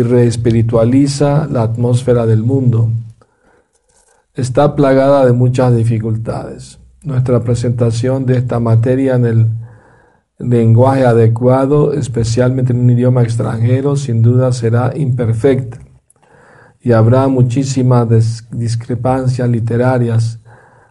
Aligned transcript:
y 0.00 0.02
reespiritualiza 0.02 1.46
la 1.50 1.62
atmósfera 1.62 2.24
del 2.24 2.42
mundo. 2.42 2.90
Está 4.34 4.74
plagada 4.74 5.26
de 5.26 5.32
muchas 5.32 5.76
dificultades. 5.76 6.78
Nuestra 7.02 7.40
presentación 7.40 8.24
de 8.24 8.38
esta 8.38 8.60
materia 8.60 9.16
en 9.16 9.26
el 9.26 9.46
lenguaje 10.38 11.04
adecuado, 11.04 11.92
especialmente 11.92 12.72
en 12.72 12.80
un 12.80 12.90
idioma 12.90 13.22
extranjero, 13.22 13.96
sin 13.96 14.22
duda 14.22 14.52
será 14.52 14.92
imperfecta 14.96 15.78
y 16.80 16.92
habrá 16.92 17.28
muchísimas 17.28 18.08
discrepancias 18.50 19.48
literarias 19.50 20.38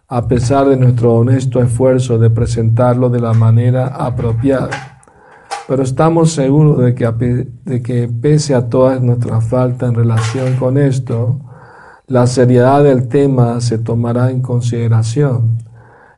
a 0.06 0.28
pesar 0.28 0.68
de 0.68 0.76
nuestro 0.76 1.14
honesto 1.14 1.60
esfuerzo 1.60 2.16
de 2.18 2.30
presentarlo 2.30 3.10
de 3.10 3.20
la 3.20 3.32
manera 3.32 3.88
apropiada. 3.88 4.99
Pero 5.70 5.84
estamos 5.84 6.32
seguros 6.32 6.78
de 6.78 6.96
que, 6.96 7.06
de 7.64 7.80
que 7.80 8.08
pese 8.08 8.56
a 8.56 8.68
todas 8.68 9.00
nuestras 9.00 9.44
faltas 9.44 9.88
en 9.88 9.94
relación 9.94 10.56
con 10.56 10.76
esto, 10.76 11.38
la 12.08 12.26
seriedad 12.26 12.82
del 12.82 13.06
tema 13.06 13.60
se 13.60 13.78
tomará 13.78 14.32
en 14.32 14.42
consideración 14.42 15.58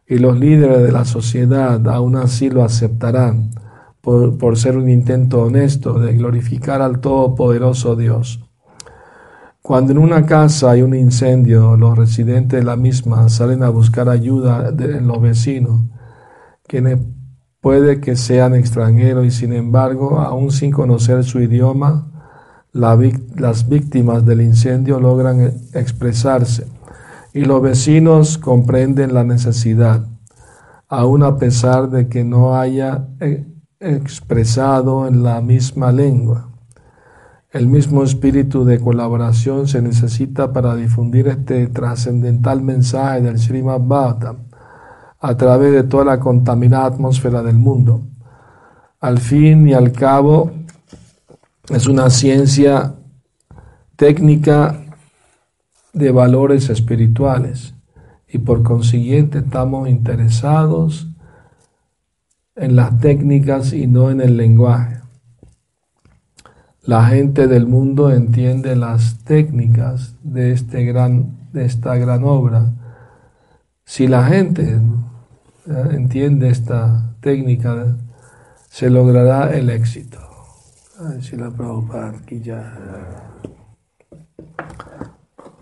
y 0.09 0.17
los 0.17 0.41
líderes 0.41 0.83
de 0.83 0.91
la 0.91 1.05
sociedad 1.05 1.87
aún 1.87 2.17
así 2.17 2.49
lo 2.49 2.65
aceptarán 2.65 3.51
por, 4.01 4.39
por 4.39 4.57
ser 4.57 4.79
un 4.79 4.89
intento 4.89 5.43
honesto 5.43 5.99
de 5.99 6.15
glorificar 6.15 6.81
al 6.81 7.01
Todopoderoso 7.01 7.95
Dios. 7.95 8.43
Cuando 9.61 9.93
en 9.93 9.99
una 9.99 10.25
casa 10.25 10.71
hay 10.71 10.81
un 10.81 10.95
incendio, 10.95 11.77
los 11.77 11.99
residentes 11.99 12.59
de 12.59 12.65
la 12.65 12.77
misma 12.77 13.29
salen 13.29 13.63
a 13.65 13.69
buscar 13.69 14.09
ayuda 14.09 14.73
de 14.73 15.03
los 15.03 15.21
vecinos, 15.21 15.83
quienes 16.67 17.01
puede 17.63 18.01
que 18.01 18.17
sean 18.17 18.55
extranjeros 18.55 19.25
y 19.25 19.31
sin 19.31 19.53
embargo, 19.55 20.19
aún 20.19 20.51
sin 20.51 20.73
conocer 20.73 21.25
su 21.25 21.41
idioma, 21.41 22.09
las 22.73 23.69
víctimas 23.69 24.27
del 24.27 24.43
incendio 24.43 24.99
logran 24.99 25.41
e, 25.41 25.55
expresarse 25.79 26.67
y 27.33 27.45
los 27.45 27.63
vecinos 27.63 28.37
comprenden 28.37 29.15
la 29.15 29.23
necesidad, 29.23 30.05
aún 30.89 31.23
a 31.23 31.37
pesar 31.39 31.89
de 31.89 32.09
que 32.09 32.25
no 32.25 32.57
haya 32.57 33.07
e, 33.21 33.47
expresado 33.79 35.07
en 35.07 35.23
la 35.23 35.41
misma 35.41 35.93
lengua. 35.93 36.49
El 37.53 37.69
mismo 37.69 38.03
espíritu 38.03 38.65
de 38.65 38.81
colaboración 38.81 39.69
se 39.69 39.83
necesita 39.83 40.53
para 40.53 40.75
difundir 40.75 41.29
este 41.29 41.69
trascendental 41.69 42.61
mensaje 42.61 43.21
del 43.21 43.39
Srimad 43.39 43.81
Bhagavatam 43.83 44.52
a 45.23 45.37
través 45.37 45.73
de 45.73 45.85
toda 45.85 46.05
la 46.05 46.19
contaminada 46.19 46.87
atmósfera 46.87 47.45
del 47.45 47.57
mundo. 47.57 48.03
Al 49.01 49.19
fin 49.19 49.69
y 49.69 49.73
al 49.73 49.93
cabo, 49.93 50.51
es 51.71 51.87
una 51.87 52.11
ciencia 52.11 52.95
técnica 53.95 54.81
de 55.93 56.11
valores 56.11 56.71
espirituales 56.71 57.75
y 58.29 58.39
por 58.39 58.65
consiguiente 58.65 59.39
estamos 59.39 59.89
interesados 59.89 61.07
en 62.57 62.75
las 62.75 62.99
técnicas 62.99 63.73
y 63.73 63.87
no 63.87 64.11
en 64.11 64.21
el 64.21 64.37
lenguaje. 64.37 65.03
La 66.83 67.07
gente 67.07 67.47
del 67.47 67.69
mundo 67.69 68.11
entiende 68.11 68.75
las 68.75 69.23
técnicas 69.23 70.17
de, 70.25 70.53
este 70.53 70.85
gran, 70.85 71.49
de 71.53 71.65
esta 71.65 71.95
gran 71.95 72.25
obra. 72.25 72.73
Si 73.85 74.09
la 74.09 74.25
gente 74.25 74.81
entiende 75.67 76.49
esta 76.49 77.15
técnica, 77.21 77.97
se 78.69 78.91
logrará 78.91 79.55
el 79.55 79.71
éxito. 79.71 80.19
si 81.21 81.37
la 81.37 81.49
aquí 81.49 82.41
ya. 82.41 82.63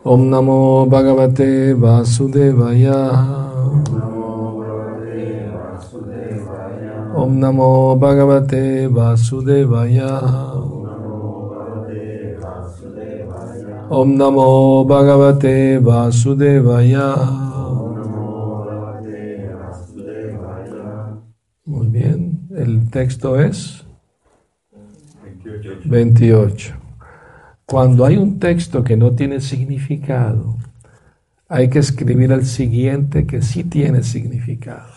Om 0.03 0.31
Namo 0.31 0.87
Bhagavate 0.87 1.75
Vasudevaya. 1.75 3.11
Om 7.15 7.39
Namo 7.39 7.97
Bhagavate 7.97 8.89
Vasudevaya. 8.89 10.21
Om 13.91 14.17
Namo 14.17 14.85
Bhagavate 14.85 15.79
Vasudevaya. 15.79 17.50
Texto 22.91 23.39
es 23.39 23.85
28. 25.85 26.75
Cuando 27.65 28.05
hay 28.05 28.17
un 28.17 28.39
texto 28.39 28.83
que 28.83 28.97
no 28.97 29.13
tiene 29.13 29.41
significado, 29.41 30.57
hay 31.49 31.69
que 31.71 31.79
escribir 31.79 32.33
el 32.33 32.45
siguiente 32.45 33.27
que 33.27 33.43
sí 33.43 33.65
tiene 33.65 34.03
significado. 34.03 34.91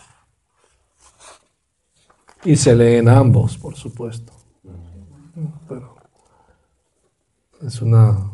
Y 2.44 2.56
se 2.56 2.76
leen 2.76 3.08
ambos, 3.08 3.58
por 3.58 3.76
supuesto. 3.76 4.34
Pero 5.68 5.96
es 7.62 7.82
una 7.82 8.34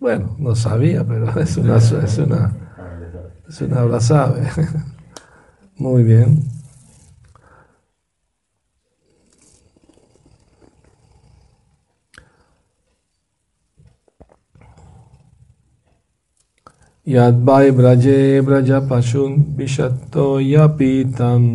bueno, 0.00 0.34
no 0.38 0.54
sabía, 0.56 1.06
pero 1.06 1.38
es 1.38 1.56
una, 1.58 1.76
es 1.76 2.18
una, 2.18 2.52
es 3.48 3.60
una 3.60 4.00
sabe. 4.00 4.48
Muy 5.76 6.02
bien. 6.02 6.49
यद्वै 17.06 17.70
व्रजे 17.76 18.40
व्रजपशुं 18.46 19.30
विशत्तो 19.56 20.24
यपीतम् 20.40 21.46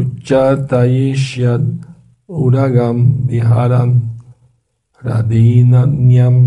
ucatayishyat 0.01 1.61
udagam 2.25 3.29
diharam 3.29 4.01
radinanyam 5.05 6.37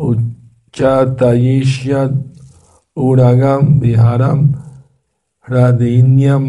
ucatayishyat 0.00 2.16
udagam 2.96 3.84
diharam 3.84 4.56
radinanyam 5.44 6.44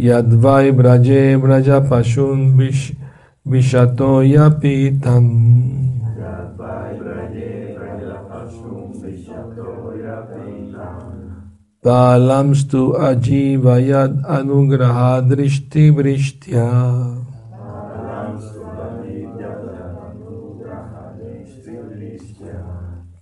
यद्वै 0.00 0.70
व्रजे 0.70 1.34
व्रज 1.42 1.68
पशून् 1.90 2.58
विश 2.58 2.80
विशतो 3.46 4.22
यपीतम् 4.22 5.30
तालंस्तु 11.84 12.82
अजीवयद् 13.08 14.16
अनुग्रहादृष्टिवृष्ट्या 14.36 16.66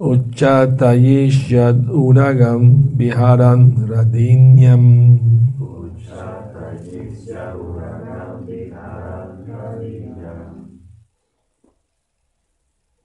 उच्चतयिष्यद् 0.10 1.90
उरगं 2.04 2.64
विहरन् 2.98 3.66
रदिन्यम् 3.92 4.90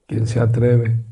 ¿Quién 0.09 0.25
se 0.25 0.39
atreve? 0.39 1.03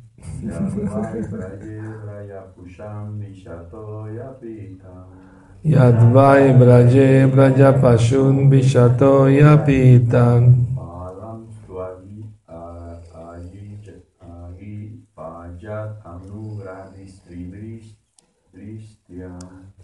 Yadvai 5.66 6.54
Braje 6.58 7.28
Braja 7.28 7.74
Pashun 7.74 8.50
Vishato 8.50 9.28
Yapitan. 9.28 10.75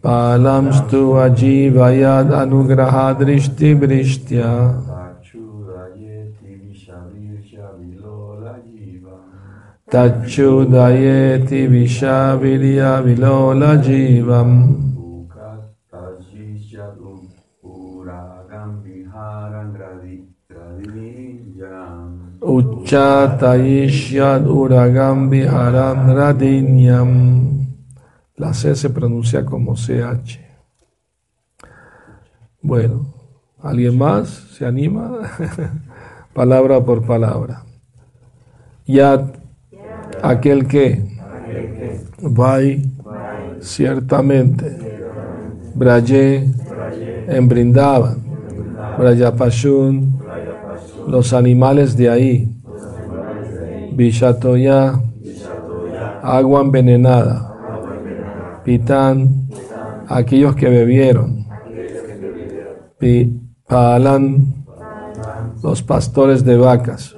पालंस्तु 0.03 1.01
अजीवयाद 1.23 2.31
अनुग्रहादृष्टिवृष्ट्या 2.41 4.51
तच्चोदयेति 9.93 11.61
विषाविर्यविलोलजीवम् 11.67 14.57
उच्चातयिष्यद् 23.13 24.47
उरगं 24.47 25.29
विहारं 25.29 25.99
रदिन्यम् 26.17 27.60
La 28.41 28.55
C 28.55 28.75
se 28.75 28.89
pronuncia 28.89 29.45
como 29.45 29.75
CH. 29.75 30.39
Bueno, 32.59 33.13
¿alguien 33.61 33.95
más 33.95 34.29
se 34.29 34.65
anima? 34.65 35.19
palabra 36.33 36.83
por 36.83 37.05
palabra. 37.05 37.63
Yad, 38.87 39.25
aquel 40.23 40.67
que, 40.67 41.05
vai, 42.19 42.81
ciertamente, 43.59 44.75
Braye, 45.75 46.51
en 47.27 47.47
Brindavan, 47.47 48.23
Brayapashun, 48.97 50.19
los 51.07 51.31
animales 51.31 51.95
de 51.95 52.09
ahí, 52.09 52.49
Vishatoya, 53.91 54.99
agua 56.23 56.61
envenenada, 56.61 57.50
Pitán, 58.63 59.47
aquellos 60.07 60.55
que 60.55 60.69
bebieron, 60.69 61.47
Palan, 63.67 64.65
los 65.63 65.81
pastores 65.81 66.43
de 66.43 66.57
vacas, 66.57 67.15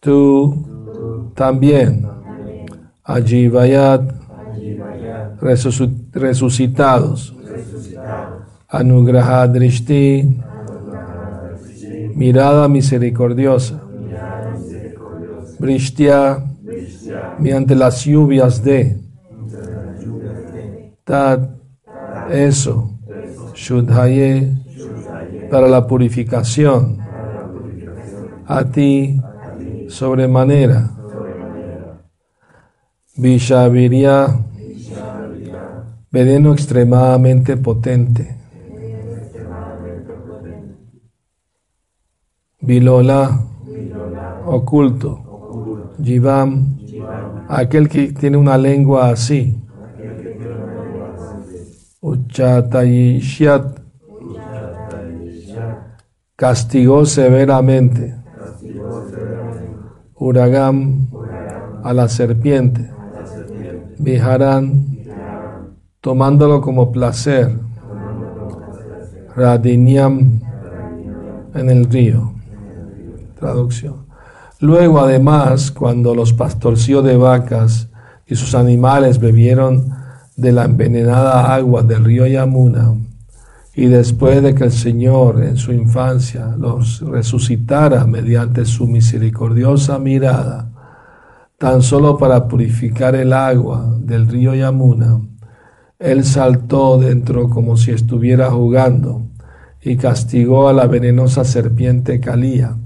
tú 0.00 1.32
también, 1.34 2.06
Ajivayat, 3.04 4.02
resucitados, 6.12 7.34
Anugrahadrishti, 8.68 10.40
mirada 12.14 12.68
misericordiosa, 12.68 13.80
Brishtia, 15.58 16.44
mediante 17.38 17.74
las 17.74 18.04
lluvias 18.04 18.62
de 18.62 19.07
Tat, 21.08 21.40
eso, 22.28 22.90
Shudhaye, 23.54 24.52
para 25.48 25.66
la 25.66 25.86
purificación, 25.86 26.98
a 28.44 28.62
ti, 28.64 29.16
sobremanera, 29.88 30.90
Vishavirya, 33.16 34.44
veneno 36.10 36.52
extremadamente 36.52 37.56
potente. 37.56 38.36
Vilola, 42.60 43.40
oculto. 44.44 45.24
Jivam, 46.04 46.76
aquel 47.48 47.88
que 47.88 48.12
tiene 48.12 48.36
una 48.36 48.58
lengua 48.58 49.08
así. 49.08 49.67
Uchatayishyat, 52.00 53.80
castigó 56.36 57.04
severamente. 57.04 58.14
Uragam, 60.14 61.08
a 61.82 61.92
la 61.92 62.08
serpiente. 62.08 62.88
Viharán, 63.98 64.98
tomándolo 66.00 66.60
como 66.60 66.92
placer. 66.92 67.58
Radiniam, 69.34 70.40
en 71.54 71.70
el 71.70 71.84
río. 71.84 72.32
Traducción. 73.38 74.06
Luego, 74.60 75.00
además, 75.00 75.72
cuando 75.72 76.14
los 76.14 76.32
pastorcillos 76.32 77.04
de 77.04 77.16
vacas 77.16 77.88
y 78.26 78.36
sus 78.36 78.54
animales 78.54 79.18
bebieron 79.18 79.97
de 80.38 80.52
la 80.52 80.64
envenenada 80.64 81.52
agua 81.52 81.82
del 81.82 82.04
río 82.04 82.24
Yamuna, 82.24 82.94
y 83.74 83.86
después 83.86 84.40
de 84.40 84.54
que 84.54 84.64
el 84.64 84.72
Señor 84.72 85.42
en 85.42 85.56
su 85.56 85.72
infancia 85.72 86.54
los 86.56 87.00
resucitara 87.00 88.06
mediante 88.06 88.64
su 88.64 88.86
misericordiosa 88.86 89.98
mirada, 89.98 90.70
tan 91.58 91.82
solo 91.82 92.16
para 92.16 92.46
purificar 92.46 93.16
el 93.16 93.32
agua 93.32 93.98
del 94.00 94.28
río 94.28 94.54
Yamuna, 94.54 95.20
él 95.98 96.22
saltó 96.22 96.98
dentro 96.98 97.50
como 97.50 97.76
si 97.76 97.90
estuviera 97.90 98.48
jugando 98.48 99.26
y 99.82 99.96
castigó 99.96 100.68
a 100.68 100.72
la 100.72 100.86
venenosa 100.86 101.44
serpiente 101.44 102.20
Calía 102.20 102.76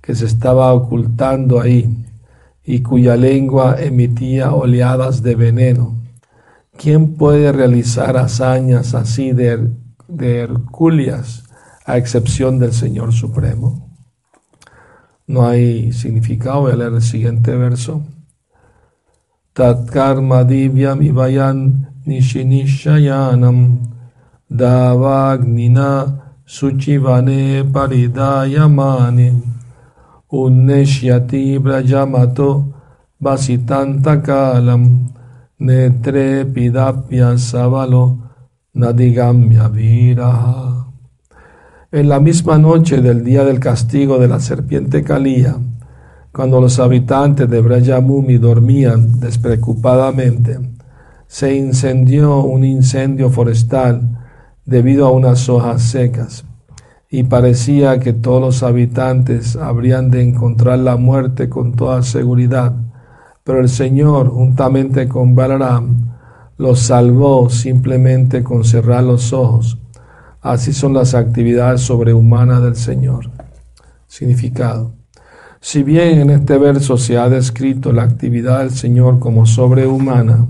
que 0.00 0.16
se 0.16 0.26
estaba 0.26 0.72
ocultando 0.72 1.60
ahí 1.60 2.04
y 2.64 2.82
cuya 2.82 3.14
lengua 3.14 3.76
emitía 3.78 4.52
oleadas 4.52 5.22
de 5.22 5.36
veneno. 5.36 5.99
¿Quién 6.82 7.12
puede 7.16 7.52
realizar 7.52 8.16
hazañas 8.16 8.94
así 8.94 9.32
de, 9.32 9.68
de 10.08 10.38
Herculias 10.38 11.44
a 11.84 11.98
excepción 11.98 12.58
del 12.58 12.72
Señor 12.72 13.12
Supremo? 13.12 13.94
No 15.26 15.46
hay 15.46 15.92
significado. 15.92 16.62
Voy 16.62 16.72
a 16.72 16.76
leer 16.76 16.94
el 16.94 17.02
siguiente 17.02 17.54
verso. 17.54 18.00
Tatkarma 19.52 20.44
divyam 20.44 21.02
ivayan 21.02 22.00
nishinishayanam 22.06 23.80
davagnina 24.48 26.32
suchivane 26.46 27.62
paridayamani 27.62 29.42
Unneshyati 30.30 31.58
brajamato 31.58 32.72
vasitanta 33.20 34.22
kalam 34.22 35.19
netre 35.60 36.46
nadigamya. 38.72 39.70
En 41.92 42.08
la 42.08 42.18
misma 42.18 42.56
noche 42.56 43.02
del 43.02 43.22
día 43.22 43.44
del 43.44 43.60
castigo 43.60 44.18
de 44.18 44.28
la 44.28 44.40
serpiente 44.40 45.02
Kalía, 45.04 45.56
cuando 46.32 46.60
los 46.62 46.78
habitantes 46.78 47.50
de 47.50 47.60
Brajamumi 47.60 48.38
dormían 48.38 49.20
despreocupadamente, 49.20 50.58
se 51.26 51.54
incendió 51.54 52.40
un 52.42 52.64
incendio 52.64 53.28
forestal 53.28 54.18
debido 54.64 55.06
a 55.06 55.10
unas 55.10 55.48
hojas 55.50 55.82
secas 55.82 56.44
y 57.10 57.24
parecía 57.24 58.00
que 58.00 58.14
todos 58.14 58.40
los 58.40 58.62
habitantes 58.62 59.56
habrían 59.56 60.10
de 60.10 60.22
encontrar 60.22 60.78
la 60.78 60.96
muerte 60.96 61.50
con 61.50 61.74
toda 61.74 62.02
seguridad. 62.02 62.89
Pero 63.50 63.62
el 63.62 63.68
Señor, 63.68 64.28
juntamente 64.28 65.08
con 65.08 65.34
Balaram, 65.34 66.12
los 66.56 66.78
salvó 66.78 67.50
simplemente 67.50 68.44
con 68.44 68.62
cerrar 68.62 69.02
los 69.02 69.32
ojos. 69.32 69.76
Así 70.40 70.72
son 70.72 70.94
las 70.94 71.14
actividades 71.14 71.80
sobrehumanas 71.80 72.62
del 72.62 72.76
Señor. 72.76 73.28
Significado. 74.06 74.92
Si 75.60 75.82
bien 75.82 76.20
en 76.20 76.30
este 76.30 76.58
verso 76.58 76.96
se 76.96 77.18
ha 77.18 77.28
descrito 77.28 77.92
la 77.92 78.04
actividad 78.04 78.60
del 78.60 78.70
Señor 78.70 79.18
como 79.18 79.46
sobrehumana, 79.46 80.46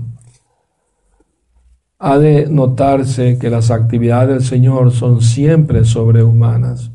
ha 1.97 2.19
de 2.19 2.45
notarse 2.51 3.39
que 3.39 3.49
las 3.49 3.71
actividades 3.71 4.29
del 4.29 4.43
Señor 4.43 4.91
son 4.91 5.23
siempre 5.23 5.85
sobrehumanas 5.85 6.91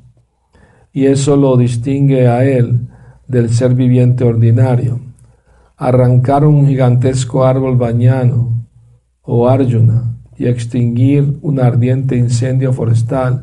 y 0.92 1.06
eso 1.06 1.34
lo 1.34 1.56
distingue 1.56 2.28
a 2.28 2.44
Él 2.44 2.86
del 3.26 3.52
ser 3.52 3.74
viviente 3.74 4.22
ordinario. 4.22 5.05
Arrancar 5.78 6.46
un 6.46 6.66
gigantesco 6.66 7.44
árbol 7.44 7.76
bañano 7.76 8.66
o 9.20 9.46
arjuna 9.46 10.16
y 10.38 10.46
extinguir 10.46 11.38
un 11.42 11.60
ardiente 11.60 12.16
incendio 12.16 12.72
forestal 12.72 13.42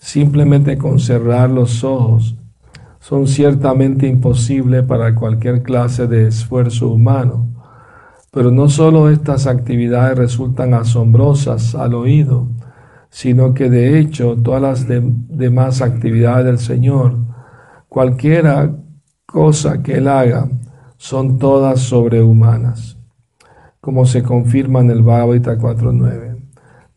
simplemente 0.00 0.78
con 0.78 0.98
cerrar 0.98 1.50
los 1.50 1.84
ojos 1.84 2.36
son 2.98 3.28
ciertamente 3.28 4.06
imposibles 4.06 4.84
para 4.84 5.14
cualquier 5.14 5.62
clase 5.62 6.06
de 6.06 6.28
esfuerzo 6.28 6.88
humano. 6.88 7.46
Pero 8.32 8.50
no 8.50 8.68
solo 8.68 9.10
estas 9.10 9.46
actividades 9.46 10.16
resultan 10.16 10.74
asombrosas 10.74 11.74
al 11.74 11.94
oído, 11.94 12.48
sino 13.10 13.54
que 13.54 13.70
de 13.70 13.98
hecho 13.98 14.36
todas 14.42 14.62
las 14.62 14.86
demás 14.88 15.82
actividades 15.82 16.46
del 16.46 16.58
Señor, 16.58 17.18
cualquiera 17.88 18.74
cosa 19.24 19.82
que 19.82 19.98
Él 19.98 20.08
haga, 20.08 20.48
son 20.96 21.38
todas 21.38 21.80
sobrehumanas, 21.80 22.98
como 23.80 24.06
se 24.06 24.22
confirma 24.22 24.80
en 24.80 24.90
el 24.90 25.02
Bhagavad 25.02 25.36
4.9. 25.36 26.36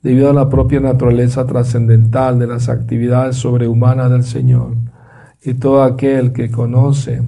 Debido 0.02 0.30
a 0.30 0.34
la 0.34 0.50
propia 0.50 0.80
naturaleza 0.80 1.46
trascendental 1.46 2.40
de 2.40 2.48
las 2.48 2.70
actividades 2.70 3.36
sobrehumanas 3.36 4.10
del 4.12 4.24
Señor, 4.24 4.76
y 5.42 5.54
todo 5.54 5.84
aquel 5.84 6.34
que 6.34 6.52
conoce 6.52 7.22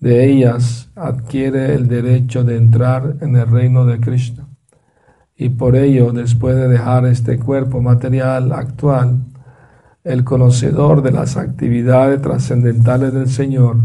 de 0.00 0.30
ellas 0.30 0.90
adquiere 0.94 1.74
el 1.74 1.88
derecho 1.88 2.44
de 2.44 2.56
entrar 2.56 3.16
en 3.20 3.36
el 3.36 3.46
reino 3.46 3.86
de 3.86 4.00
Krishna 4.00 4.48
y 5.36 5.48
por 5.48 5.74
ello, 5.76 6.12
después 6.12 6.54
de 6.54 6.68
dejar 6.68 7.06
este 7.06 7.38
cuerpo 7.38 7.80
material 7.80 8.52
actual, 8.52 9.24
el 10.04 10.22
conocedor 10.22 11.02
de 11.02 11.10
las 11.10 11.36
actividades 11.36 12.22
trascendentales 12.22 13.12
del 13.12 13.28
Señor 13.28 13.78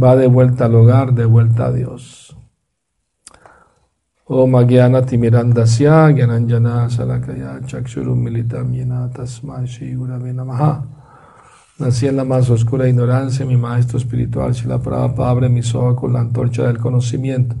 va 0.00 0.16
de 0.16 0.26
vuelta 0.26 0.66
al 0.66 0.74
hogar, 0.74 1.12
de 1.14 1.24
vuelta 1.24 1.66
a 1.66 1.72
Dios. 1.72 2.36
Om 4.28 4.56
Agyana 4.56 5.02
Timirandasya 5.02 6.10
Gyananjana 6.10 6.90
Salakaya 6.90 7.60
Chakshurum 7.64 8.18
Militam 8.18 8.72
Yena 8.72 9.08
Tasma 9.10 9.64
Shri 9.64 9.94
Namaha. 9.94 10.84
Nací 11.78 12.08
en 12.08 12.16
la 12.16 12.24
más 12.24 12.48
oscura 12.50 12.88
ignorancia, 12.88 13.44
mi 13.44 13.56
maestro 13.56 13.98
espiritual, 13.98 14.52
Shila 14.52 14.78
Prabhupada, 14.78 15.30
abre 15.30 15.48
mis 15.48 15.74
ojos 15.74 16.00
con 16.00 16.12
la 16.14 16.20
antorcha 16.20 16.66
del 16.66 16.78
conocimiento 16.78 17.54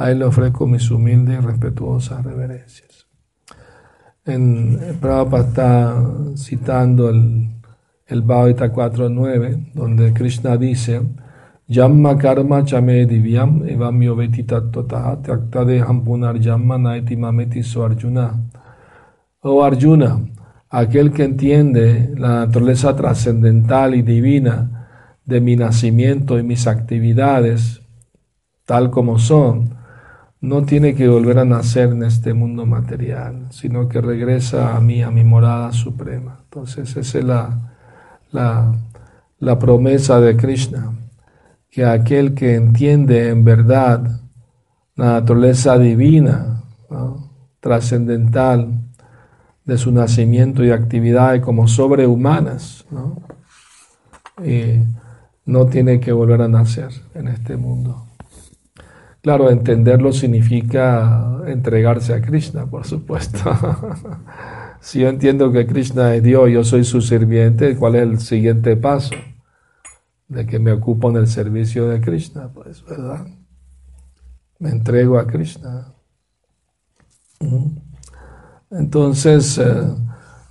a 0.00 0.10
él 0.10 0.20
le 0.20 0.24
ofrezco 0.24 0.66
mis 0.66 0.90
humildes 0.90 1.38
y 1.38 1.46
respetuosas 1.46 2.24
reverencias. 2.24 3.06
En 4.24 4.96
Prabhupada 4.98 5.48
está 5.48 6.04
citando 6.36 7.10
el, 7.10 7.50
el 8.06 8.22
Bhavita 8.22 8.72
4.9, 8.72 9.72
donde 9.74 10.14
Krishna 10.14 10.56
dice, 10.56 11.02
Yamma 11.70 12.18
karma 12.18 12.64
chame 12.64 13.06
divyam 13.06 13.62
evam 13.62 14.02
yoveti 14.02 14.44
tattvatah 14.44 15.22
traktadeham 15.22 16.04
punar 16.04 16.34
yamma 16.34 16.76
naeti 16.76 17.16
mameti 17.16 17.64
so 17.64 17.84
Arjuna. 17.84 18.34
Oh 19.42 19.62
Arjuna, 19.62 20.20
aquel 20.68 21.12
que 21.12 21.24
entiende 21.24 22.12
la 22.16 22.46
naturaleza 22.46 22.96
trascendental 22.96 23.94
y 23.94 24.02
divina 24.02 24.88
de 25.24 25.40
mi 25.40 25.54
nacimiento 25.54 26.38
y 26.38 26.42
mis 26.42 26.66
actividades, 26.66 27.82
tal 28.64 28.90
como 28.90 29.18
son, 29.18 29.76
no 30.40 30.62
tiene 30.62 30.94
que 30.94 31.06
volver 31.06 31.38
a 31.38 31.44
nacer 31.44 31.90
en 31.90 32.02
este 32.02 32.34
mundo 32.34 32.66
material, 32.66 33.46
sino 33.50 33.88
que 33.88 34.00
regresa 34.00 34.76
a 34.76 34.80
mí, 34.80 35.02
a 35.02 35.10
mi 35.10 35.22
morada 35.22 35.72
suprema. 35.72 36.40
Entonces 36.44 36.96
esa 36.96 37.18
es 37.18 37.24
la, 37.24 37.72
la, 38.32 39.58
promesa 39.58 40.20
de 40.20 40.36
Krishna, 40.36 40.92
que 41.70 41.84
aquel 41.84 42.34
que 42.34 42.54
entiende 42.54 43.28
en 43.28 43.44
verdad 43.44 44.20
la 44.96 45.12
naturaleza 45.12 45.78
divina, 45.78 46.64
trascendental 47.60 48.80
de 49.64 49.78
su 49.78 49.92
nacimiento 49.92 50.64
y 50.64 50.70
actividades 50.70 51.42
como 51.42 51.68
sobrehumanas, 51.68 52.86
¿no? 52.90 53.22
Y 54.44 54.82
no 55.44 55.66
tiene 55.66 56.00
que 56.00 56.12
volver 56.12 56.42
a 56.42 56.48
nacer 56.48 56.90
en 57.14 57.28
este 57.28 57.56
mundo. 57.56 58.06
Claro, 59.22 59.50
entenderlo 59.50 60.12
significa 60.12 61.42
entregarse 61.46 62.14
a 62.14 62.22
Krishna, 62.22 62.66
por 62.66 62.86
supuesto. 62.86 63.38
si 64.80 65.00
yo 65.00 65.08
entiendo 65.08 65.52
que 65.52 65.66
Krishna 65.66 66.14
es 66.14 66.22
Dios, 66.22 66.50
yo 66.50 66.64
soy 66.64 66.84
su 66.84 67.02
sirviente, 67.02 67.76
¿cuál 67.76 67.96
es 67.96 68.02
el 68.02 68.18
siguiente 68.18 68.76
paso? 68.76 69.14
De 70.30 70.46
que 70.46 70.58
me 70.58 70.72
ocupo 70.72 71.10
en 71.10 71.16
el 71.16 71.26
servicio 71.26 71.88
de 71.88 72.00
Krishna, 72.00 72.48
pues, 72.54 72.82
¿verdad? 72.86 73.26
Me 74.60 74.70
entrego 74.70 75.18
a 75.18 75.26
Krishna. 75.26 75.92
Entonces, 78.70 79.58
eh, 79.58 79.82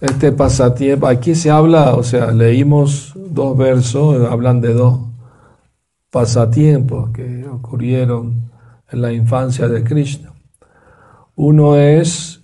este 0.02 0.34
pasatiempo, 0.34 1.08
aquí 1.08 1.34
se 1.34 1.50
habla, 1.50 1.96
o 1.96 2.04
sea, 2.04 2.32
leímos 2.32 3.14
dos 3.16 3.58
versos, 3.58 4.30
hablan 4.30 4.60
de 4.60 4.74
dos 4.74 5.00
pasatiempos 6.10 7.12
que 7.12 7.48
ocurrieron 7.48 8.52
en 8.92 9.02
la 9.02 9.14
infancia 9.14 9.68
de 9.70 9.84
Krishna. 9.84 10.34
Uno 11.36 11.78
es 11.78 12.42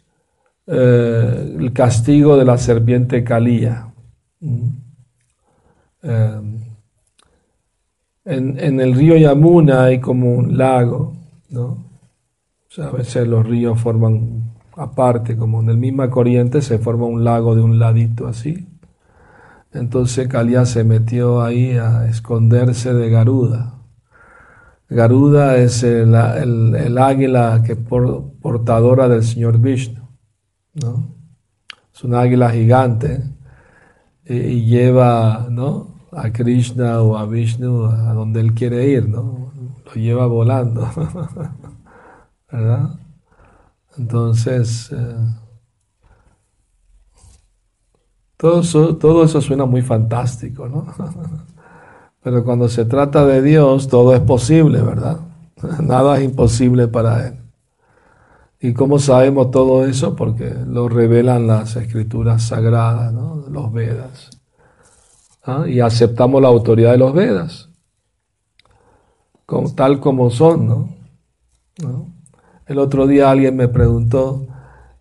eh, 0.67 1.55
el 1.59 1.73
castigo 1.73 2.37
de 2.37 2.45
la 2.45 2.57
serpiente. 2.57 3.25
Eh, 6.03 6.41
en, 8.25 8.79
el 8.79 8.93
río 8.95 9.15
Yamuna 9.15 9.85
hay 9.85 9.99
como 9.99 10.33
un 10.33 10.57
lago, 10.57 11.13
¿no? 11.49 11.85
a 12.77 12.89
veces 12.89 13.25
los 13.25 13.45
ríos 13.45 13.79
forman 13.79 14.55
aparte, 14.75 15.37
como 15.37 15.61
en 15.61 15.67
la 15.67 15.73
misma 15.73 16.09
corriente 16.09 16.61
se 16.61 16.77
forma 16.77 17.05
un 17.05 17.23
lago 17.23 17.55
de 17.55 17.61
un 17.61 17.79
ladito 17.79 18.27
así. 18.27 18.67
Entonces 19.71 20.27
Kaliya 20.27 20.65
se 20.65 20.83
metió 20.83 21.41
ahí 21.41 21.71
a 21.71 22.07
esconderse 22.07 22.93
de 22.93 23.09
Garuda. 23.09 23.75
Garuda 24.89 25.57
es 25.57 25.83
el, 25.83 26.13
águila 26.97 27.61
que 27.65 27.75
portadora 27.75 29.07
del 29.07 29.23
señor 29.23 29.59
Vishnu. 29.59 30.07
¿no? 30.73 31.15
Es 31.93 32.03
un 32.03 32.13
águila 32.13 32.51
gigante 32.51 33.23
y, 34.25 34.65
lleva 34.65 35.47
¿no? 35.49 35.94
A 36.15 36.31
Krishna 36.31 37.01
o 37.01 37.17
a 37.17 37.25
Vishnu 37.25 37.85
a 37.85 38.13
donde 38.13 38.39
él 38.39 38.53
quiere 38.53 38.87
ir, 38.87 39.07
¿no? 39.09 39.51
lo 39.85 39.93
lleva 39.93 40.25
volando. 40.25 40.89
¿verdad? 42.51 42.89
Entonces, 43.97 44.91
eh, 44.91 45.15
todo, 48.37 48.61
eso, 48.61 48.95
todo 48.97 49.23
eso 49.23 49.41
suena 49.41 49.65
muy 49.65 49.81
fantástico, 49.81 50.67
¿no? 50.67 50.85
Pero 52.23 52.43
cuando 52.43 52.67
se 52.69 52.85
trata 52.85 53.25
de 53.25 53.41
Dios, 53.41 53.87
todo 53.87 54.15
es 54.15 54.21
posible, 54.21 54.81
¿verdad? 54.81 55.19
Nada 55.81 56.17
es 56.17 56.25
imposible 56.25 56.87
para 56.87 57.27
Él. 57.27 57.39
¿Y 58.59 58.73
cómo 58.73 58.99
sabemos 58.99 59.51
todo 59.51 59.85
eso? 59.85 60.15
Porque 60.15 60.55
lo 60.65 60.89
revelan 60.89 61.45
las 61.45 61.75
escrituras 61.75 62.43
sagradas, 62.43 63.13
¿no? 63.13 63.43
los 63.49 63.71
Vedas. 63.71 64.31
¿Ah? 65.45 65.65
Y 65.67 65.79
aceptamos 65.79 66.41
la 66.41 66.47
autoridad 66.47 66.91
de 66.91 66.97
los 66.97 67.13
Vedas, 67.13 67.69
tal 69.75 69.99
como 69.99 70.31
son, 70.31 70.67
¿no? 70.67 70.89
El 72.65 72.79
otro 72.79 73.05
día 73.05 73.29
alguien 73.29 73.55
me 73.55 73.67
preguntó 73.67 74.47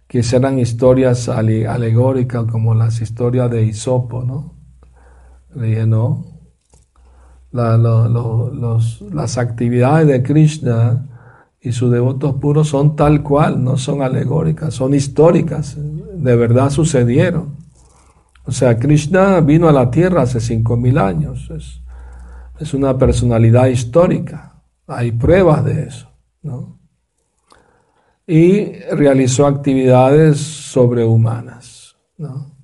que 0.06 0.22
eran 0.32 0.58
historias 0.58 1.30
alegóricas 1.30 2.44
como 2.44 2.74
las 2.74 3.00
historias 3.00 3.50
de 3.50 3.64
Isopo, 3.64 4.22
¿no? 4.22 4.54
Le 5.54 5.68
dije, 5.68 5.86
no, 5.86 6.26
las 7.52 9.38
actividades 9.38 10.08
de 10.08 10.22
Krishna 10.22 11.06
y 11.60 11.72
sus 11.72 11.90
devotos 11.90 12.34
puros 12.34 12.68
son 12.68 12.96
tal 12.96 13.22
cual, 13.22 13.64
no 13.64 13.78
son 13.78 14.02
alegóricas, 14.02 14.74
son 14.74 14.92
históricas, 14.92 15.76
de 15.78 16.36
verdad 16.36 16.68
sucedieron. 16.68 17.63
O 18.46 18.52
sea, 18.52 18.78
Krishna 18.78 19.40
vino 19.40 19.68
a 19.68 19.72
la 19.72 19.90
tierra 19.90 20.22
hace 20.22 20.38
5.000 20.38 21.00
años, 21.00 21.50
es, 21.50 21.80
es, 22.58 22.74
una 22.74 22.96
personalidad 22.98 23.66
histórica, 23.66 24.62
hay 24.86 25.12
pruebas 25.12 25.64
de 25.64 25.84
eso. 25.84 26.08
¿no? 26.42 26.78
Y 28.26 28.72
realizó 28.92 29.46
actividades 29.46 30.38
sobrehumanas. 30.38 31.96
¿no? 32.18 32.54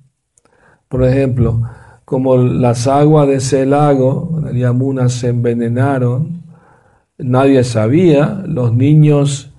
Por 0.87 1.03
ejemplo, 1.03 1.61
como 2.05 2.37
las 2.37 2.87
aguas 2.87 3.27
de 3.27 3.35
ese 3.35 3.65
lago, 3.65 4.41
la 4.43 4.51
Yamuna, 4.51 5.07
se 5.07 5.29
envenenaron, 5.29 6.43
nadie 7.17 7.63
sabía, 7.63 8.43
los 8.45 8.73
niños 8.73 9.53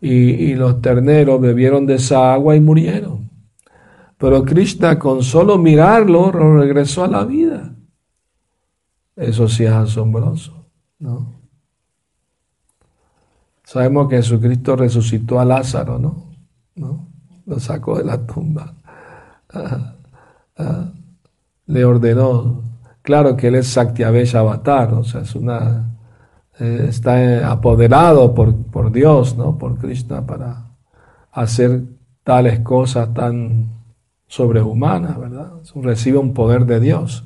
y, 0.00 0.54
los 0.54 0.82
terneros 0.82 1.40
bebieron 1.40 1.86
de 1.86 1.94
esa 1.94 2.34
agua 2.34 2.56
y 2.56 2.60
murieron. 2.60 3.13
Pero 4.18 4.44
Krishna 4.44 4.98
con 4.98 5.22
solo 5.22 5.58
mirarlo 5.58 6.30
regresó 6.30 7.04
a 7.04 7.08
la 7.08 7.24
vida. 7.24 7.74
Eso 9.16 9.48
sí 9.48 9.64
es 9.64 9.72
asombroso, 9.72 10.66
¿no? 10.98 11.34
Sabemos 13.64 14.08
que 14.08 14.16
Jesucristo 14.16 14.76
resucitó 14.76 15.40
a 15.40 15.44
Lázaro, 15.44 15.98
¿no? 15.98 16.30
¿No? 16.74 17.08
Lo 17.46 17.58
sacó 17.58 17.98
de 17.98 18.04
la 18.04 18.24
tumba. 18.26 18.74
Le 21.66 21.84
ordenó, 21.84 22.64
Claro 23.04 23.36
que 23.36 23.48
él 23.48 23.56
es 23.56 23.66
Saktiavesh 23.66 24.34
Avatar, 24.34 24.94
o 24.94 25.04
sea, 25.04 25.20
es 25.20 25.34
una, 25.34 25.94
eh, 26.58 26.86
está 26.88 27.50
apoderado 27.50 28.34
por, 28.34 28.56
por 28.56 28.90
Dios, 28.90 29.36
¿no? 29.36 29.58
por 29.58 29.76
Krishna, 29.76 30.24
para 30.24 30.70
hacer 31.30 31.82
tales 32.22 32.60
cosas 32.60 33.12
tan 33.12 33.83
sobrehumanas, 34.34 35.16
¿verdad? 35.16 35.52
Recibe 35.76 36.18
un 36.18 36.34
poder 36.34 36.66
de 36.66 36.80
Dios. 36.80 37.24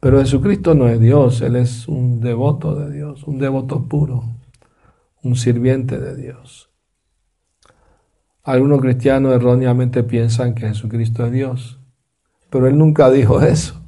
Pero 0.00 0.18
Jesucristo 0.18 0.74
no 0.74 0.88
es 0.88 0.98
Dios, 0.98 1.42
Él 1.42 1.56
es 1.56 1.86
un 1.88 2.20
devoto 2.20 2.74
de 2.74 2.90
Dios, 2.90 3.24
un 3.24 3.38
devoto 3.38 3.82
puro, 3.82 4.24
un 5.22 5.36
sirviente 5.36 5.98
de 5.98 6.16
Dios. 6.16 6.70
Algunos 8.42 8.80
cristianos 8.80 9.34
erróneamente 9.34 10.02
piensan 10.04 10.54
que 10.54 10.68
Jesucristo 10.68 11.26
es 11.26 11.32
Dios, 11.32 11.80
pero 12.48 12.66
Él 12.66 12.78
nunca 12.78 13.10
dijo 13.10 13.42
eso. 13.42 13.82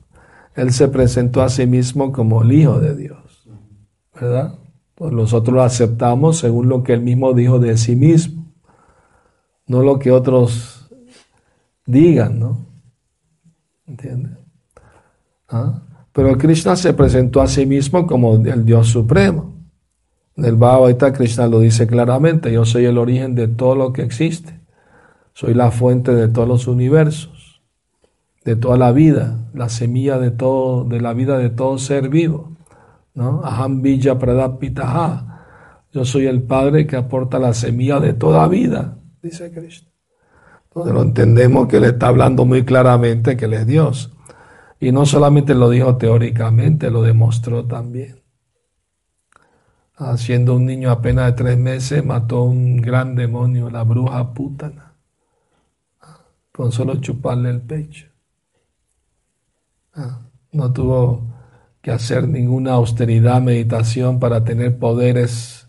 Él 0.54 0.70
se 0.72 0.88
presentó 0.88 1.40
a 1.40 1.48
sí 1.48 1.66
mismo 1.66 2.12
como 2.12 2.42
el 2.42 2.52
Hijo 2.52 2.78
de 2.78 2.94
Dios, 2.94 3.48
¿verdad? 4.14 4.58
Pues 4.96 5.14
nosotros 5.14 5.54
lo 5.54 5.62
aceptamos 5.62 6.36
según 6.36 6.68
lo 6.68 6.82
que 6.82 6.92
Él 6.92 7.00
mismo 7.00 7.32
dijo 7.32 7.58
de 7.58 7.78
sí 7.78 7.96
mismo, 7.96 8.52
no 9.66 9.82
lo 9.82 9.98
que 9.98 10.12
otros 10.12 10.79
digan, 11.90 12.38
¿no? 12.38 12.66
¿Entiendes? 13.86 14.32
¿Ah? 15.48 15.82
Pero 16.12 16.36
Krishna 16.36 16.76
se 16.76 16.92
presentó 16.92 17.40
a 17.40 17.46
sí 17.46 17.66
mismo 17.66 18.06
como 18.06 18.34
el 18.34 18.64
Dios 18.64 18.88
supremo. 18.88 19.54
En 20.36 20.44
el 20.44 20.56
Bhagavad 20.56 21.12
Krishna 21.12 21.46
lo 21.46 21.60
dice 21.60 21.86
claramente, 21.86 22.52
yo 22.52 22.64
soy 22.64 22.84
el 22.86 22.98
origen 22.98 23.34
de 23.34 23.48
todo 23.48 23.74
lo 23.74 23.92
que 23.92 24.02
existe. 24.02 24.60
Soy 25.34 25.54
la 25.54 25.70
fuente 25.70 26.14
de 26.14 26.28
todos 26.28 26.48
los 26.48 26.66
universos, 26.66 27.62
de 28.44 28.56
toda 28.56 28.76
la 28.76 28.92
vida, 28.92 29.48
la 29.54 29.68
semilla 29.68 30.18
de 30.18 30.30
todo, 30.30 30.84
de 30.84 31.00
la 31.00 31.12
vida 31.14 31.38
de 31.38 31.50
todo 31.50 31.78
ser 31.78 32.08
vivo. 32.08 32.56
¿no? 33.14 33.42
Aham 33.44 33.82
Villa 33.82 34.18
Pradapitaha. 34.18 35.26
Yo 35.92 36.04
soy 36.04 36.26
el 36.26 36.42
Padre 36.42 36.86
que 36.86 36.96
aporta 36.96 37.38
la 37.38 37.52
semilla 37.52 37.98
de 38.00 38.12
toda 38.12 38.46
vida, 38.48 38.98
dice 39.22 39.50
Krishna. 39.52 39.89
Entonces 40.70 40.94
lo 40.94 41.02
entendemos 41.02 41.66
que 41.66 41.80
le 41.80 41.88
está 41.88 42.06
hablando 42.06 42.44
muy 42.44 42.64
claramente 42.64 43.36
que 43.36 43.46
Él 43.46 43.54
es 43.54 43.66
Dios. 43.66 44.12
Y 44.78 44.92
no 44.92 45.04
solamente 45.04 45.52
lo 45.54 45.68
dijo 45.68 45.96
teóricamente, 45.96 46.92
lo 46.92 47.02
demostró 47.02 47.66
también. 47.66 48.20
Haciendo 49.96 50.54
un 50.54 50.66
niño 50.66 50.90
apenas 50.92 51.26
de 51.26 51.32
tres 51.32 51.58
meses, 51.58 52.04
mató 52.04 52.44
un 52.44 52.76
gran 52.76 53.16
demonio, 53.16 53.68
la 53.68 53.82
bruja 53.82 54.32
pútana, 54.32 54.94
con 56.52 56.70
solo 56.70 56.94
chuparle 57.00 57.50
el 57.50 57.60
pecho. 57.60 58.06
Ah, 59.94 60.20
no 60.52 60.72
tuvo 60.72 61.26
que 61.82 61.90
hacer 61.90 62.28
ninguna 62.28 62.74
austeridad, 62.74 63.42
meditación 63.42 64.20
para 64.20 64.44
tener 64.44 64.78
poderes 64.78 65.68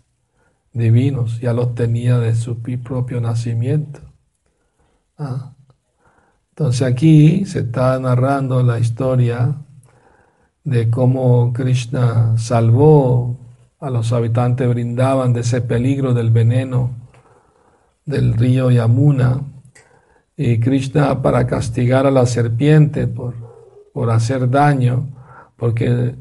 divinos, 0.72 1.40
ya 1.40 1.52
los 1.52 1.74
tenía 1.74 2.20
de 2.20 2.36
su 2.36 2.62
propio 2.62 3.20
nacimiento. 3.20 4.11
Entonces 6.50 6.82
aquí 6.82 7.44
se 7.44 7.60
está 7.60 7.98
narrando 7.98 8.62
la 8.62 8.78
historia 8.78 9.56
de 10.64 10.90
cómo 10.90 11.52
Krishna 11.52 12.36
salvó 12.38 13.38
a 13.80 13.90
los 13.90 14.12
habitantes 14.12 14.68
brindaban 14.68 15.32
de 15.32 15.40
ese 15.40 15.60
peligro 15.60 16.14
del 16.14 16.30
veneno 16.30 16.90
del 18.04 18.34
río 18.34 18.70
Yamuna. 18.70 19.40
Y 20.36 20.60
Krishna 20.60 21.20
para 21.20 21.46
castigar 21.46 22.06
a 22.06 22.10
la 22.10 22.26
serpiente 22.26 23.06
por, 23.06 23.34
por 23.92 24.10
hacer 24.10 24.48
daño, 24.48 25.08
porque 25.56 26.14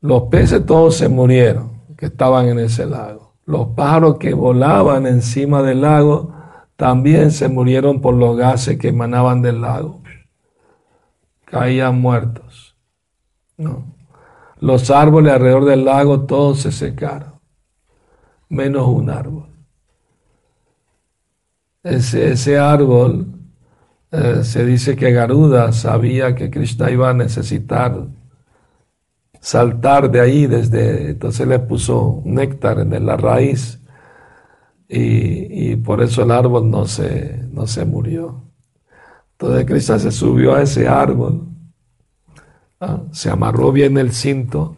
los 0.00 0.24
peces 0.24 0.66
todos 0.66 0.96
se 0.96 1.08
murieron 1.08 1.80
que 1.96 2.06
estaban 2.06 2.48
en 2.48 2.58
ese 2.58 2.86
lago. 2.86 3.34
Los 3.46 3.68
pájaros 3.68 4.18
que 4.18 4.34
volaban 4.34 5.06
encima 5.06 5.62
del 5.62 5.82
lago 5.82 6.33
también 6.84 7.30
se 7.30 7.48
murieron 7.48 8.02
por 8.02 8.14
los 8.14 8.36
gases 8.36 8.76
que 8.76 8.88
emanaban 8.88 9.40
del 9.40 9.62
lago. 9.62 10.02
Caían 11.46 11.98
muertos. 11.98 12.76
Los 14.60 14.90
árboles 14.90 15.32
alrededor 15.32 15.64
del 15.64 15.86
lago 15.86 16.26
todos 16.26 16.60
se 16.60 16.72
secaron, 16.72 17.40
menos 18.50 18.86
un 18.86 19.08
árbol. 19.08 19.48
Ese, 21.82 22.32
ese 22.32 22.58
árbol 22.58 23.28
eh, 24.10 24.44
se 24.44 24.66
dice 24.66 24.94
que 24.94 25.10
Garuda 25.10 25.72
sabía 25.72 26.34
que 26.34 26.50
Krishna 26.50 26.90
iba 26.90 27.08
a 27.08 27.14
necesitar 27.14 28.08
saltar 29.40 30.10
de 30.10 30.20
ahí 30.20 30.46
desde, 30.46 31.12
entonces 31.12 31.48
le 31.48 31.60
puso 31.60 32.20
néctar 32.26 32.80
en 32.80 33.06
la 33.06 33.16
raíz 33.16 33.80
y, 34.88 35.76
por 35.76 36.02
eso 36.02 36.22
el 36.22 36.30
árbol 36.30 36.70
no 36.70 36.86
se, 36.86 37.42
no 37.50 37.66
se 37.66 37.84
murió. 37.84 38.42
Entonces 39.32 39.66
Cristo 39.66 39.98
se 39.98 40.10
subió 40.12 40.54
a 40.54 40.62
ese 40.62 40.88
árbol, 40.88 41.48
¿ah? 42.80 43.02
se 43.12 43.30
amarró 43.30 43.72
bien 43.72 43.98
el 43.98 44.12
cinto, 44.12 44.76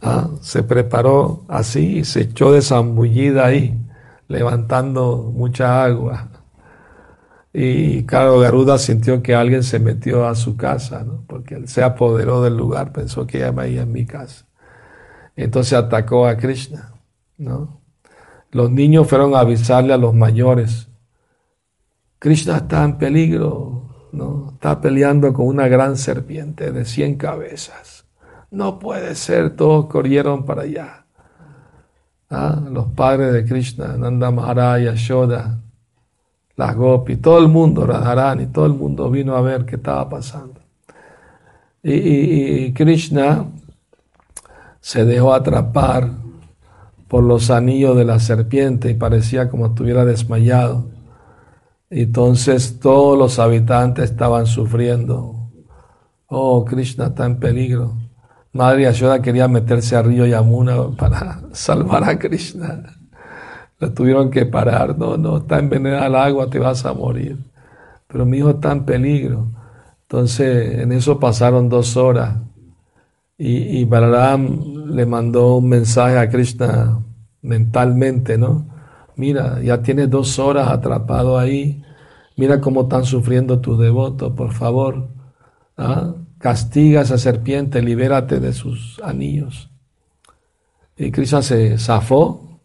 ¿ah? 0.00 0.28
se 0.40 0.62
preparó 0.62 1.44
así 1.48 1.98
y 1.98 2.04
se 2.04 2.22
echó 2.22 2.52
de 2.52 2.62
zambullida 2.62 3.46
ahí, 3.46 3.78
levantando 4.28 5.32
mucha 5.34 5.84
agua. 5.84 6.28
Y 7.52 8.04
claro, 8.04 8.38
Garuda 8.38 8.78
sintió 8.78 9.22
que 9.22 9.34
alguien 9.34 9.62
se 9.62 9.78
metió 9.78 10.26
a 10.26 10.34
su 10.34 10.56
casa, 10.56 11.04
porque 11.26 11.56
él 11.56 11.68
se 11.68 11.82
apoderó 11.82 12.42
del 12.42 12.56
lugar, 12.56 12.92
pensó 12.92 13.26
que 13.26 13.40
ya 13.40 13.52
me 13.52 13.66
en 13.66 13.92
mi 13.92 14.06
casa. 14.06 14.46
Entonces 15.36 15.74
atacó 15.74 16.26
a 16.26 16.36
Krishna, 16.36 16.94
¿no? 17.36 17.81
Los 18.52 18.70
niños 18.70 19.08
fueron 19.08 19.34
a 19.34 19.40
avisarle 19.40 19.94
a 19.94 19.96
los 19.96 20.14
mayores. 20.14 20.88
Krishna 22.18 22.58
está 22.58 22.84
en 22.84 22.98
peligro, 22.98 24.10
¿no? 24.12 24.50
Está 24.52 24.78
peleando 24.78 25.32
con 25.32 25.46
una 25.46 25.68
gran 25.68 25.96
serpiente 25.96 26.70
de 26.70 26.84
cien 26.84 27.16
cabezas. 27.16 28.04
No 28.50 28.78
puede 28.78 29.14
ser, 29.14 29.56
todos 29.56 29.86
corrieron 29.86 30.44
para 30.44 30.62
allá. 30.62 31.06
¿Ah? 32.28 32.60
Los 32.70 32.88
padres 32.88 33.32
de 33.32 33.46
Krishna, 33.46 33.96
Nanda 33.96 34.30
Maharaj, 34.30 34.82
Yashoda, 34.82 35.58
las 36.54 36.76
Gopi, 36.76 37.16
todo 37.16 37.38
el 37.38 37.48
mundo, 37.48 37.86
Radharani, 37.86 38.48
todo 38.48 38.66
el 38.66 38.74
mundo 38.74 39.10
vino 39.10 39.34
a 39.34 39.40
ver 39.40 39.64
qué 39.64 39.76
estaba 39.76 40.08
pasando. 40.10 40.60
y 41.82 42.72
Krishna 42.74 43.46
se 44.80 45.04
dejó 45.04 45.32
atrapar 45.32 46.10
por 47.12 47.24
los 47.24 47.50
anillos 47.50 47.94
de 47.94 48.06
la 48.06 48.18
serpiente 48.18 48.88
y 48.88 48.94
parecía 48.94 49.50
como 49.50 49.66
estuviera 49.66 50.06
desmayado. 50.06 50.86
Entonces 51.90 52.80
todos 52.80 53.18
los 53.18 53.38
habitantes 53.38 54.12
estaban 54.12 54.46
sufriendo. 54.46 55.50
Oh, 56.28 56.64
Krishna 56.64 57.08
está 57.08 57.26
en 57.26 57.38
peligro. 57.38 57.98
Madre 58.54 58.84
Yashoda 58.84 59.20
quería 59.20 59.46
meterse 59.46 59.94
al 59.94 60.06
río 60.06 60.24
Yamuna 60.24 60.88
para 60.96 61.42
salvar 61.52 62.02
a 62.04 62.18
Krishna. 62.18 62.82
Lo 63.78 63.92
tuvieron 63.92 64.30
que 64.30 64.46
parar. 64.46 64.96
No, 64.96 65.18
no, 65.18 65.36
está 65.36 65.58
envenenada 65.58 66.06
el 66.06 66.14
agua, 66.14 66.48
te 66.48 66.58
vas 66.58 66.86
a 66.86 66.94
morir. 66.94 67.36
Pero 68.06 68.24
mi 68.24 68.38
hijo 68.38 68.52
está 68.52 68.72
en 68.72 68.86
peligro. 68.86 69.48
Entonces, 70.00 70.78
en 70.78 70.92
eso 70.92 71.20
pasaron 71.20 71.68
dos 71.68 71.94
horas. 71.98 72.36
Y, 73.44 73.80
y 73.80 73.84
Balaram 73.86 74.86
le 74.94 75.04
mandó 75.04 75.56
un 75.56 75.68
mensaje 75.68 76.16
a 76.16 76.28
Krishna 76.28 77.02
mentalmente, 77.40 78.38
¿no? 78.38 78.68
Mira, 79.16 79.60
ya 79.60 79.82
tienes 79.82 80.08
dos 80.08 80.38
horas 80.38 80.68
atrapado 80.68 81.36
ahí. 81.36 81.82
Mira 82.36 82.60
cómo 82.60 82.82
están 82.82 83.04
sufriendo 83.04 83.58
tus 83.58 83.80
devotos, 83.80 84.32
por 84.34 84.52
favor. 84.52 85.08
¿ah? 85.76 86.14
Castiga 86.38 87.00
a 87.00 87.02
esa 87.02 87.18
serpiente, 87.18 87.82
libérate 87.82 88.38
de 88.38 88.52
sus 88.52 89.00
anillos. 89.02 89.70
Y 90.96 91.10
Krishna 91.10 91.42
se 91.42 91.78
zafó 91.78 92.60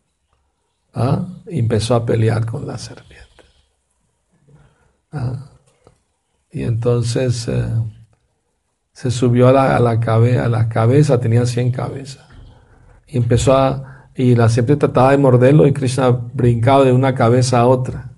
¿ah? 0.94 1.28
y 1.48 1.58
empezó 1.58 1.96
a 1.96 2.06
pelear 2.06 2.46
con 2.46 2.68
la 2.68 2.78
serpiente. 2.78 3.26
¿ah? 5.12 5.50
Y 6.52 6.62
entonces 6.62 7.48
eh, 7.48 7.68
se 8.98 9.12
subió 9.12 9.48
a 9.48 9.52
la, 9.52 9.78
a 9.78 9.80
la, 9.80 9.92
a 9.92 10.50
la 10.50 10.70
cabeza, 10.70 11.20
tenía 11.20 11.46
100 11.46 11.70
cabezas, 11.70 12.26
y 13.06 13.18
empezó 13.18 13.56
a, 13.56 14.10
y 14.16 14.34
la 14.34 14.50
serpiente 14.50 14.88
trataba 14.88 15.12
de 15.12 15.20
morderlo 15.20 15.68
y 15.68 15.72
Krishna 15.72 16.10
brincaba 16.10 16.84
de 16.84 16.94
una 16.94 17.14
cabeza 17.14 17.60
a 17.60 17.68
otra. 17.68 18.16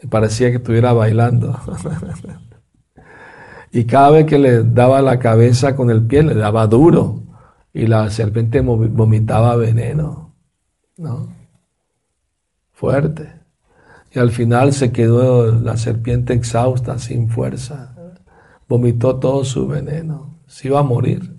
Y 0.00 0.06
parecía 0.06 0.50
que 0.50 0.58
estuviera 0.58 0.92
bailando. 0.92 1.58
y 3.72 3.86
cada 3.86 4.10
vez 4.10 4.26
que 4.26 4.38
le 4.38 4.62
daba 4.62 5.02
la 5.02 5.18
cabeza 5.18 5.74
con 5.74 5.90
el 5.90 6.06
pie, 6.06 6.22
le 6.22 6.36
daba 6.36 6.68
duro. 6.68 7.24
Y 7.72 7.88
la 7.88 8.08
serpiente 8.08 8.60
vomitaba 8.60 9.56
veneno. 9.56 10.32
¿No? 10.96 11.34
Fuerte. 12.70 13.32
Y 14.12 14.20
al 14.20 14.30
final 14.30 14.72
se 14.74 14.92
quedó 14.92 15.50
la 15.50 15.76
serpiente 15.76 16.34
exhausta, 16.34 17.00
sin 17.00 17.28
fuerza 17.28 17.93
vomitó 18.68 19.18
todo 19.18 19.44
su 19.44 19.66
veneno, 19.66 20.40
se 20.46 20.68
iba 20.68 20.80
a 20.80 20.84
morir. 20.84 21.36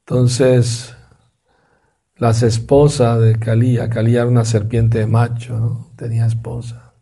Entonces, 0.00 0.94
las 2.16 2.42
esposas 2.42 3.20
de 3.20 3.38
Kalía, 3.38 3.88
Kalía 3.88 4.20
era 4.20 4.28
una 4.28 4.44
serpiente 4.44 5.06
macho, 5.06 5.90
tenía 5.96 6.26
esposa, 6.26 6.94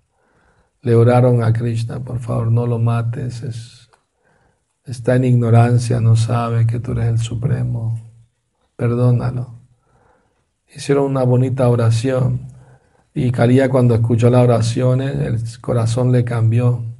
le 0.80 0.94
oraron 0.94 1.42
a 1.42 1.52
Krishna, 1.52 2.00
por 2.00 2.18
favor 2.18 2.50
no 2.50 2.66
lo 2.66 2.78
mates, 2.78 3.88
está 4.84 5.16
en 5.16 5.24
ignorancia, 5.24 6.00
no 6.00 6.16
sabe 6.16 6.66
que 6.66 6.80
tú 6.80 6.92
eres 6.92 7.06
el 7.06 7.18
Supremo, 7.18 8.00
perdónalo. 8.76 9.60
Hicieron 10.74 11.04
una 11.04 11.22
bonita 11.24 11.68
oración 11.68 12.48
y 13.14 13.30
Kalía 13.30 13.68
cuando 13.68 13.94
escuchó 13.94 14.30
la 14.30 14.40
oración, 14.40 15.02
el 15.02 15.38
corazón 15.60 16.12
le 16.12 16.24
cambió 16.24 16.91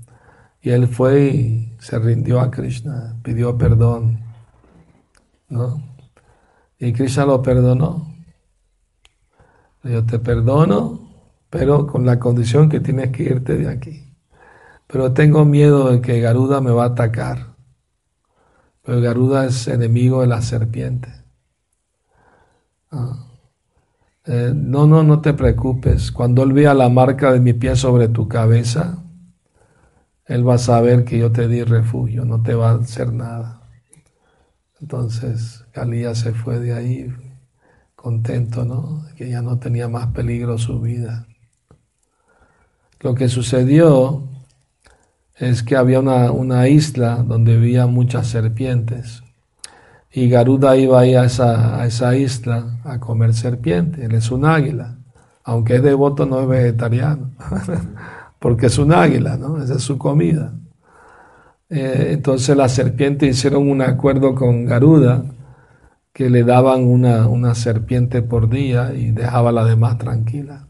y 0.62 0.70
él 0.70 0.87
fue 0.87 1.25
y 1.27 1.77
se 1.81 1.98
rindió 1.98 2.40
a 2.40 2.51
Krishna, 2.51 3.18
pidió 3.22 3.59
perdón. 3.59 4.20
¿no? 5.48 5.83
Y 6.79 6.92
Krishna 6.92 7.27
lo 7.27 7.42
perdonó. 7.42 8.12
Yo 9.85 10.05
te 10.05 10.18
perdono, 10.18 11.11
pero 11.51 11.87
con 11.87 12.07
la 12.07 12.18
condición 12.18 12.68
que 12.68 12.81
tienes 12.81 13.11
que 13.11 13.25
irte 13.25 13.57
de 13.57 13.68
aquí. 13.68 14.14
Pero 14.87 15.12
tengo 15.12 15.44
miedo 15.44 15.90
de 15.90 16.01
que 16.01 16.20
Garuda 16.20 16.61
me 16.61 16.70
va 16.70 16.85
a 16.85 16.88
atacar. 16.88 17.57
Pero 18.83 19.01
Garuda 19.01 19.46
es 19.46 19.66
enemigo 19.68 20.20
de 20.20 20.29
la 20.29 20.42
serpiente. 20.42 21.09
Ah. 22.90 23.27
Eh, 24.25 24.53
no, 24.55 24.87
no, 24.87 25.03
no 25.03 25.20
te 25.20 25.35
preocupes. 25.35 26.12
Cuando 26.12 26.44
él 26.44 26.53
vea 26.53 26.75
la 26.75 26.88
marca 26.88 27.33
de 27.33 27.40
mi 27.40 27.53
pie 27.53 27.75
sobre 27.75 28.09
tu 28.09 28.29
cabeza, 28.29 29.03
él 30.26 30.48
va 30.48 30.54
a 30.54 30.58
saber 30.58 31.04
que 31.04 31.18
yo 31.18 31.32
te 31.32 31.48
di 31.48 31.64
refugio, 31.64 32.24
no 32.24 32.42
te 32.42 32.54
va 32.54 32.70
a 32.70 32.74
hacer 32.76 33.12
nada. 33.12 33.62
Entonces, 34.80 35.64
Galía 35.72 36.14
se 36.14 36.32
fue 36.32 36.58
de 36.58 36.74
ahí 36.74 37.12
contento, 37.94 38.64
¿no? 38.64 39.06
Que 39.16 39.30
ya 39.30 39.42
no 39.42 39.58
tenía 39.58 39.88
más 39.88 40.08
peligro 40.08 40.58
su 40.58 40.80
vida. 40.80 41.26
Lo 43.00 43.14
que 43.14 43.28
sucedió 43.28 44.28
es 45.37 45.62
que 45.62 45.76
había 45.76 46.00
una, 46.00 46.30
una 46.30 46.68
isla 46.68 47.16
donde 47.16 47.56
vivía 47.56 47.87
muchas 47.87 48.28
serpientes. 48.28 49.22
Y 50.12 50.28
Garuda 50.28 50.76
iba 50.76 51.00
ahí 51.00 51.14
a 51.14 51.24
esa, 51.24 51.80
a 51.80 51.87
esa 51.87 52.16
isla 52.16 52.78
a 52.85 53.00
comer 53.00 53.35
serpiente. 53.35 54.04
Él 54.04 54.14
es 54.14 54.30
un 54.30 54.44
águila. 54.44 54.98
Aunque 55.44 55.76
es 55.76 55.82
devoto, 55.82 56.26
no 56.26 56.40
es 56.40 56.48
vegetariano. 56.48 57.30
Porque 58.42 58.66
es 58.66 58.76
un 58.78 58.92
águila, 58.92 59.38
¿no? 59.38 59.62
Esa 59.62 59.76
es 59.76 59.83
su 59.83 59.96
comida. 59.96 60.52
Eh, 61.70 62.11
entonces 62.11 62.55
las 62.55 62.72
serpientes 62.72 63.31
hicieron 63.31 63.70
un 63.70 63.81
acuerdo 63.81 64.35
con 64.35 64.66
Garuda 64.66 65.24
que 66.12 66.28
le 66.28 66.44
daban 66.44 66.85
una, 66.85 67.26
una 67.28 67.55
serpiente 67.55 68.20
por 68.20 68.50
día 68.50 68.92
y 68.92 69.12
dejaba 69.12 69.50
la 69.52 69.64
demás 69.64 69.96
tranquila. 69.96 70.68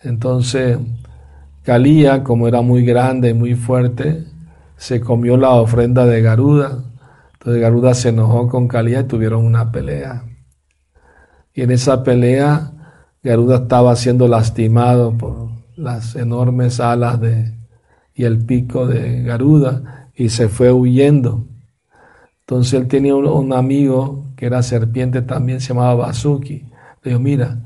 Entonces, 0.00 0.78
Calía, 1.62 2.24
como 2.24 2.48
era 2.48 2.62
muy 2.62 2.86
grande 2.86 3.30
y 3.30 3.34
muy 3.34 3.54
fuerte, 3.54 4.24
se 4.76 5.00
comió 5.00 5.36
la 5.36 5.50
ofrenda 5.50 6.06
de 6.06 6.22
Garuda 6.22 6.84
entonces 7.40 7.62
Garuda 7.62 7.94
se 7.94 8.10
enojó 8.10 8.48
con 8.48 8.68
Kalía 8.68 9.00
y 9.00 9.04
tuvieron 9.04 9.46
una 9.46 9.72
pelea. 9.72 10.24
Y 11.54 11.62
en 11.62 11.70
esa 11.70 12.04
pelea 12.04 12.72
Garuda 13.22 13.56
estaba 13.62 13.96
siendo 13.96 14.28
lastimado 14.28 15.16
por 15.16 15.48
las 15.80 16.16
enormes 16.16 16.80
alas 16.80 17.20
de, 17.20 17.54
y 18.14 18.24
el 18.24 18.44
pico 18.44 18.86
de 18.86 19.22
Garuda 19.22 20.10
y 20.14 20.28
se 20.28 20.48
fue 20.48 20.72
huyendo. 20.72 21.46
Entonces 22.40 22.74
él 22.74 22.88
tenía 22.88 23.14
un, 23.14 23.52
amigo 23.52 24.26
que 24.36 24.46
era 24.46 24.62
serpiente 24.62 25.22
también, 25.22 25.60
se 25.60 25.68
llamaba 25.68 26.06
Basuki. 26.06 26.64
Le 27.02 27.10
dijo, 27.10 27.20
mira, 27.20 27.58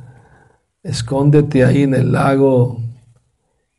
escóndete 0.83 1.64
ahí 1.64 1.83
en 1.83 1.94
el 1.94 2.12
lago 2.12 2.81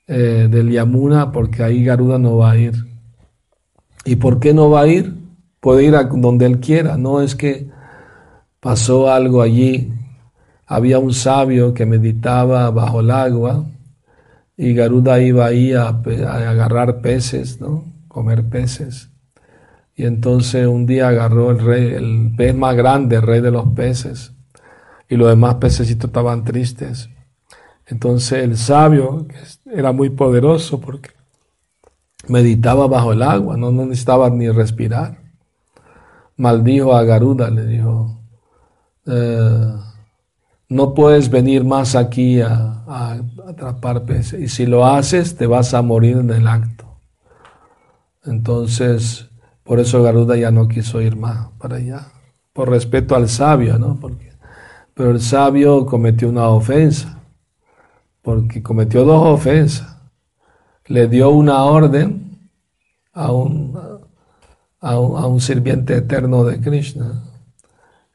eh, 0.07 0.47
del 0.49 0.71
Yamuna 0.71 1.31
porque 1.31 1.63
ahí 1.63 1.83
Garuda 1.83 2.17
no 2.17 2.37
va 2.37 2.51
a 2.51 2.57
ir. 2.57 2.73
¿Y 4.03 4.17
por 4.17 4.39
qué 4.39 4.53
no 4.53 4.69
va 4.69 4.81
a 4.81 4.87
ir? 4.87 5.25
puede 5.65 5.83
ir 5.85 5.95
a 5.95 6.03
donde 6.03 6.45
él 6.45 6.59
quiera, 6.59 6.95
no 6.95 7.21
es 7.21 7.35
que 7.35 7.67
pasó 8.59 9.11
algo 9.11 9.41
allí. 9.41 9.91
Había 10.67 10.99
un 10.99 11.11
sabio 11.11 11.73
que 11.73 11.87
meditaba 11.87 12.69
bajo 12.69 12.99
el 12.99 13.09
agua 13.09 13.65
y 14.57 14.73
Garuda 14.73 15.19
iba 15.19 15.45
ahí 15.45 15.73
a, 15.73 15.89
agarrar 15.89 17.01
peces, 17.01 17.59
¿no? 17.59 17.85
Comer 18.07 18.47
peces. 18.49 19.09
Y 19.95 20.05
entonces 20.05 20.67
un 20.67 20.85
día 20.85 21.09
agarró 21.09 21.51
el 21.51 21.59
rey, 21.59 21.93
el 21.93 22.33
pez 22.35 22.55
más 22.55 22.75
grande, 22.75 23.17
el 23.17 23.21
rey 23.21 23.41
de 23.41 23.51
los 23.51 23.67
peces, 23.69 24.33
y 25.07 25.15
los 25.15 25.29
demás 25.29 25.55
pececitos 25.55 26.09
estaban 26.09 26.43
tristes. 26.43 27.09
Entonces 27.87 28.43
el 28.43 28.57
sabio, 28.57 29.27
que 29.27 29.35
era 29.77 29.91
muy 29.91 30.09
poderoso 30.09 30.81
porque 30.81 31.11
meditaba 32.27 32.87
bajo 32.87 33.13
el 33.13 33.21
agua, 33.21 33.57
no 33.57 33.71
necesitaba 33.71 34.29
ni 34.29 34.49
respirar 34.49 35.25
maldijo 36.37 36.95
a 36.95 37.03
Garuda, 37.03 37.49
le 37.49 37.65
dijo, 37.65 38.19
eh, 39.05 39.73
no 40.75 40.93
puedes 40.93 41.29
venir 41.29 41.63
más 41.63 41.95
aquí 41.95 42.41
a, 42.41 42.83
atrapar 43.47 44.03
peces 44.03 44.41
y 44.41 44.47
si 44.49 44.65
lo 44.65 44.85
haces 44.85 45.37
te 45.37 45.47
vas 45.47 45.73
a 45.73 45.81
morir 45.81 46.17
en 46.17 46.29
el 46.31 46.47
acto. 46.47 46.83
Entonces, 48.25 49.29
por 49.63 49.79
eso 49.79 50.03
Garuda 50.03 50.35
ya 50.35 50.51
no 50.51 50.67
quiso 50.67 51.01
ir 51.01 51.15
más 51.15 51.47
para 51.59 51.77
allá, 51.77 52.07
por 52.51 52.69
respeto 52.69 53.15
al 53.15 53.29
sabio, 53.29 53.79
¿no? 53.79 53.97
Porque, 53.99 54.33
pero 54.93 55.11
el 55.11 55.21
sabio 55.21 55.85
cometió 55.85 56.27
una 56.27 56.49
ofensa, 56.49 57.19
porque 58.21 58.61
cometió 58.61 59.05
dos 59.05 59.25
ofensas. 59.27 59.95
Le 60.87 61.07
dio 61.07 61.29
una 61.29 61.63
orden 61.63 62.49
a 63.13 63.31
un, 63.31 63.79
a 64.81 64.97
un, 64.99 65.39
sirviente 65.39 65.95
eterno 65.95 66.43
de 66.43 66.59
Krishna 66.59 67.34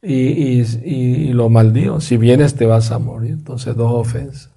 y, 0.03 1.33
lo 1.33 1.49
maldijo. 1.49 2.01
Si 2.01 2.17
vienes 2.17 2.55
te 2.55 2.67
vas 2.67 2.91
a 2.91 2.99
morir. 2.99 3.33
Entonces 3.33 3.77
dos 3.77 3.93
ofensas. 3.93 4.51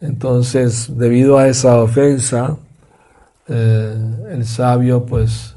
Entonces, 0.00 0.96
debido 0.96 1.38
a 1.38 1.48
esa 1.48 1.82
ofensa, 1.82 2.56
eh, 3.48 3.96
el 4.30 4.46
sabio 4.46 5.04
pues 5.04 5.54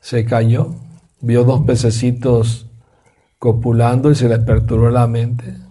se 0.00 0.24
cayó, 0.24 0.74
vio 1.20 1.44
dos 1.44 1.62
pececitos 1.62 2.66
copulando 3.38 4.10
y 4.10 4.14
se 4.16 4.28
le 4.28 4.38
perturbó 4.38 4.90
la 4.90 5.06
mente 5.06 5.64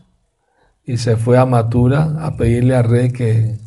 y 0.86 0.98
se 0.98 1.18
fue 1.18 1.38
a 1.38 1.46
Matura 1.46 2.16
a 2.20 2.36
pedirle 2.36 2.76
al 2.76 2.84
rey 2.84 3.12
que, 3.12 3.58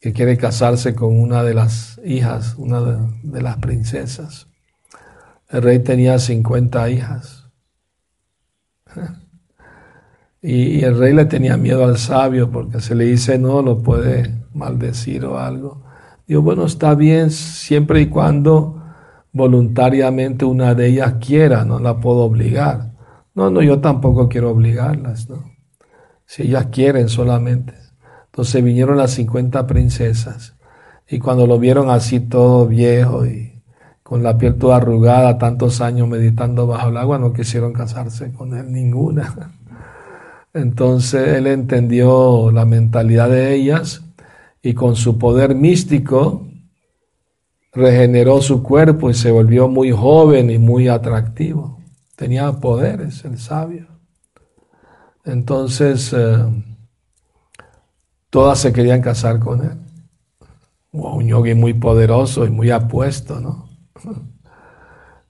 que 0.00 0.12
quiere 0.12 0.36
casarse 0.36 0.94
con 0.94 1.18
una 1.18 1.42
de 1.42 1.54
las 1.54 2.00
hijas, 2.04 2.54
una 2.56 2.80
de, 2.80 3.42
las 3.42 3.58
princesas. 3.58 4.46
El 5.48 5.62
rey 5.62 5.78
tenía 5.80 6.18
50 6.18 6.88
hijas. 6.90 7.39
Y, 10.42 10.82
el 10.84 10.96
rey 10.96 11.12
le 11.12 11.26
tenía 11.26 11.58
miedo 11.58 11.84
al 11.84 11.98
sabio 11.98 12.50
porque 12.50 12.80
se 12.80 12.94
le 12.94 13.04
dice 13.04 13.38
no, 13.38 13.60
lo 13.60 13.82
puede 13.82 14.42
maldecir 14.54 15.26
o 15.26 15.38
algo. 15.38 15.82
Digo, 16.26 16.40
bueno, 16.40 16.64
está 16.64 16.94
bien 16.94 17.30
siempre 17.30 18.00
y 18.00 18.06
cuando 18.06 18.82
voluntariamente 19.32 20.46
una 20.46 20.74
de 20.74 20.88
ellas 20.88 21.16
quiera, 21.20 21.64
no 21.66 21.78
la 21.78 22.00
puedo 22.00 22.20
obligar. 22.20 22.92
No, 23.34 23.50
no, 23.50 23.62
yo 23.62 23.80
tampoco 23.80 24.28
quiero 24.28 24.50
obligarlas, 24.50 25.28
¿no? 25.28 25.44
Si 26.24 26.44
ellas 26.44 26.68
quieren 26.72 27.08
solamente. 27.08 27.74
Entonces 28.26 28.64
vinieron 28.64 28.96
las 28.96 29.10
50 29.12 29.66
princesas 29.66 30.54
y 31.08 31.18
cuando 31.18 31.46
lo 31.46 31.58
vieron 31.58 31.90
así 31.90 32.20
todo 32.20 32.66
viejo 32.66 33.26
y 33.26 33.49
con 34.10 34.24
la 34.24 34.36
piel 34.36 34.56
toda 34.56 34.78
arrugada, 34.78 35.38
tantos 35.38 35.80
años 35.80 36.08
meditando 36.08 36.66
bajo 36.66 36.88
el 36.88 36.96
agua, 36.96 37.20
no 37.20 37.32
quisieron 37.32 37.72
casarse 37.72 38.32
con 38.32 38.56
él 38.56 38.72
ninguna. 38.72 39.52
Entonces 40.52 41.28
él 41.28 41.46
entendió 41.46 42.50
la 42.50 42.64
mentalidad 42.64 43.30
de 43.30 43.54
ellas 43.54 44.02
y 44.60 44.74
con 44.74 44.96
su 44.96 45.16
poder 45.16 45.54
místico 45.54 46.44
regeneró 47.72 48.42
su 48.42 48.64
cuerpo 48.64 49.10
y 49.10 49.14
se 49.14 49.30
volvió 49.30 49.68
muy 49.68 49.92
joven 49.92 50.50
y 50.50 50.58
muy 50.58 50.88
atractivo. 50.88 51.78
Tenía 52.16 52.50
poderes 52.50 53.24
el 53.24 53.38
sabio. 53.38 53.86
Entonces, 55.24 56.12
eh, 56.12 56.36
Todas 58.28 58.58
se 58.58 58.72
querían 58.72 59.02
casar 59.02 59.38
con 59.38 59.62
él. 59.62 59.76
un 60.92 61.26
yogi 61.28 61.54
muy 61.54 61.74
poderoso 61.74 62.44
y 62.44 62.50
muy 62.50 62.70
apuesto, 62.70 63.38
¿no? 63.38 63.69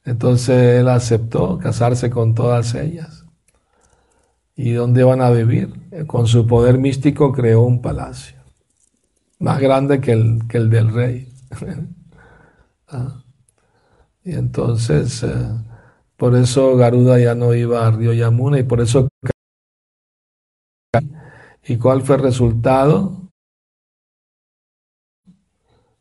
Entonces 0.04 0.80
él 0.80 0.88
aceptó 0.88 1.58
casarse 1.58 2.10
con 2.10 2.34
todas 2.34 2.74
ellas. 2.74 3.26
¿Y 4.56 4.72
dónde 4.72 5.04
van 5.04 5.20
a 5.22 5.30
vivir? 5.30 5.72
Con 6.06 6.26
su 6.26 6.46
poder 6.46 6.78
místico 6.78 7.32
creó 7.32 7.62
un 7.62 7.80
palacio, 7.80 8.38
más 9.38 9.60
grande 9.60 10.00
que 10.00 10.12
el, 10.12 10.70
del 10.70 10.92
rey. 10.92 11.32
Ah. 12.92 13.22
Y 14.24 14.32
entonces, 14.32 15.22
eh, 15.22 15.48
por 16.16 16.34
eso 16.34 16.74
Garuda 16.76 17.20
ya 17.20 17.36
no 17.36 17.54
iba 17.54 17.86
a 17.86 17.90
Río 17.92 18.12
Yamuna 18.12 18.58
y 18.58 18.64
por 18.64 18.80
eso... 18.80 19.06
¿Y 21.62 21.76
cuál 21.76 22.02
fue 22.02 22.16
el 22.16 22.22
resultado? 22.22 23.30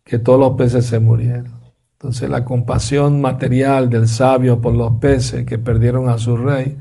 Que 0.03 0.17
todos 0.17 0.39
los 0.39 0.57
peces 0.57 0.87
se 0.87 0.99
murieron. 0.99 1.58
Entonces 1.99 2.29
la 2.29 2.45
compasión 2.45 3.19
material 3.19 3.89
del 3.89 4.07
sabio 4.07 4.61
por 4.61 4.73
los 4.73 4.93
peces 5.01 5.45
que 5.45 5.59
perdieron 5.59 6.07
a 6.07 6.17
su 6.17 6.37
rey 6.37 6.77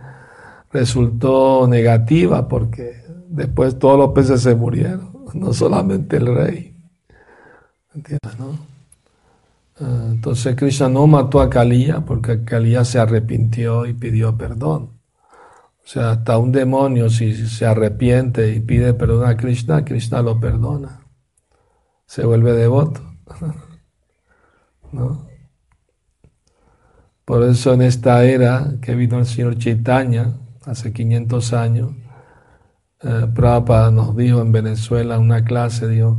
resultó 0.71 1.67
negativa 1.67 2.47
porque 2.47 3.03
después 3.27 3.81
todos 3.81 3.99
los 3.99 4.11
peces 4.13 4.43
se 4.43 4.55
murieron, 4.55 5.11
no 5.35 5.53
solamente 5.53 6.19
el 6.19 6.33
rey. 6.33 6.77
¿Entiendes, 7.93 8.39
no? 8.39 8.59
Ah, 9.81 10.07
entonces 10.13 10.55
Krishna 10.55 10.89
no 10.89 11.09
mató 11.09 11.41
a 11.41 11.51
Kaliya 11.51 12.05
porque 12.05 12.45
Kaliya 12.45 12.85
se 12.85 13.01
arrepintió 13.01 13.87
y 13.87 13.95
pidió 13.95 14.39
perdón. 14.39 15.01
O 15.85 15.91
sea, 15.91 16.13
hasta 16.13 16.39
un 16.39 16.53
demonio 16.53 17.11
si 17.11 17.35
se 17.35 17.67
arrepiente 17.67 18.55
y 18.55 18.61
pide 18.61 18.95
perdón 18.95 19.29
a 19.29 19.37
Krishna, 19.37 19.85
Krishna 19.85 20.23
lo 20.23 20.39
perdona. 20.39 21.01
Se 22.07 22.25
vuelve 22.25 22.53
devoto. 22.53 23.01
Por 27.25 27.43
eso 27.43 27.75
en 27.75 27.83
esta 27.83 28.25
era 28.25 28.75
que 28.81 28.95
vino 28.95 29.19
el 29.19 29.27
señor 29.27 29.59
Chaitanya, 29.59 30.33
hace 30.65 30.93
500 30.93 31.53
años, 31.53 31.91
eh, 33.03 33.27
Prabhupada 33.35 33.91
nos 33.91 34.17
dijo 34.17 34.41
en 34.41 34.51
Venezuela 34.51 35.17
en 35.17 35.23
una 35.23 35.45
clase, 35.45 35.89
dijo, 35.89 36.19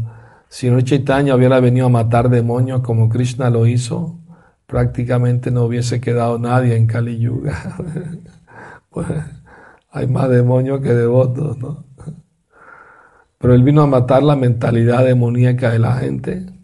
si 0.49 0.67
señor 0.67 0.83
Chaitanya 0.83 1.35
hubiera 1.35 1.59
venido 1.59 1.87
a 1.87 1.89
matar 1.89 2.29
demonios 2.29 2.81
como 2.81 3.09
Krishna 3.09 3.49
lo 3.49 3.65
hizo, 3.65 4.19
prácticamente 4.67 5.51
no 5.51 5.63
hubiese 5.63 5.99
quedado 5.99 6.37
nadie 6.37 6.75
en 6.75 6.85
Kali 6.85 7.19
Yuga. 7.19 7.75
pues, 8.91 9.07
hay 9.91 10.07
más 10.07 10.29
demonios 10.29 10.81
que 10.81 10.93
devotos, 10.93 11.57
¿no? 11.57 11.85
Pero 13.39 13.55
él 13.55 13.63
vino 13.63 13.81
a 13.81 13.87
matar 13.87 14.21
la 14.21 14.35
mentalidad 14.35 15.03
demoníaca 15.05 15.71
de 15.71 15.79
la 15.79 15.93
gente 15.95 16.58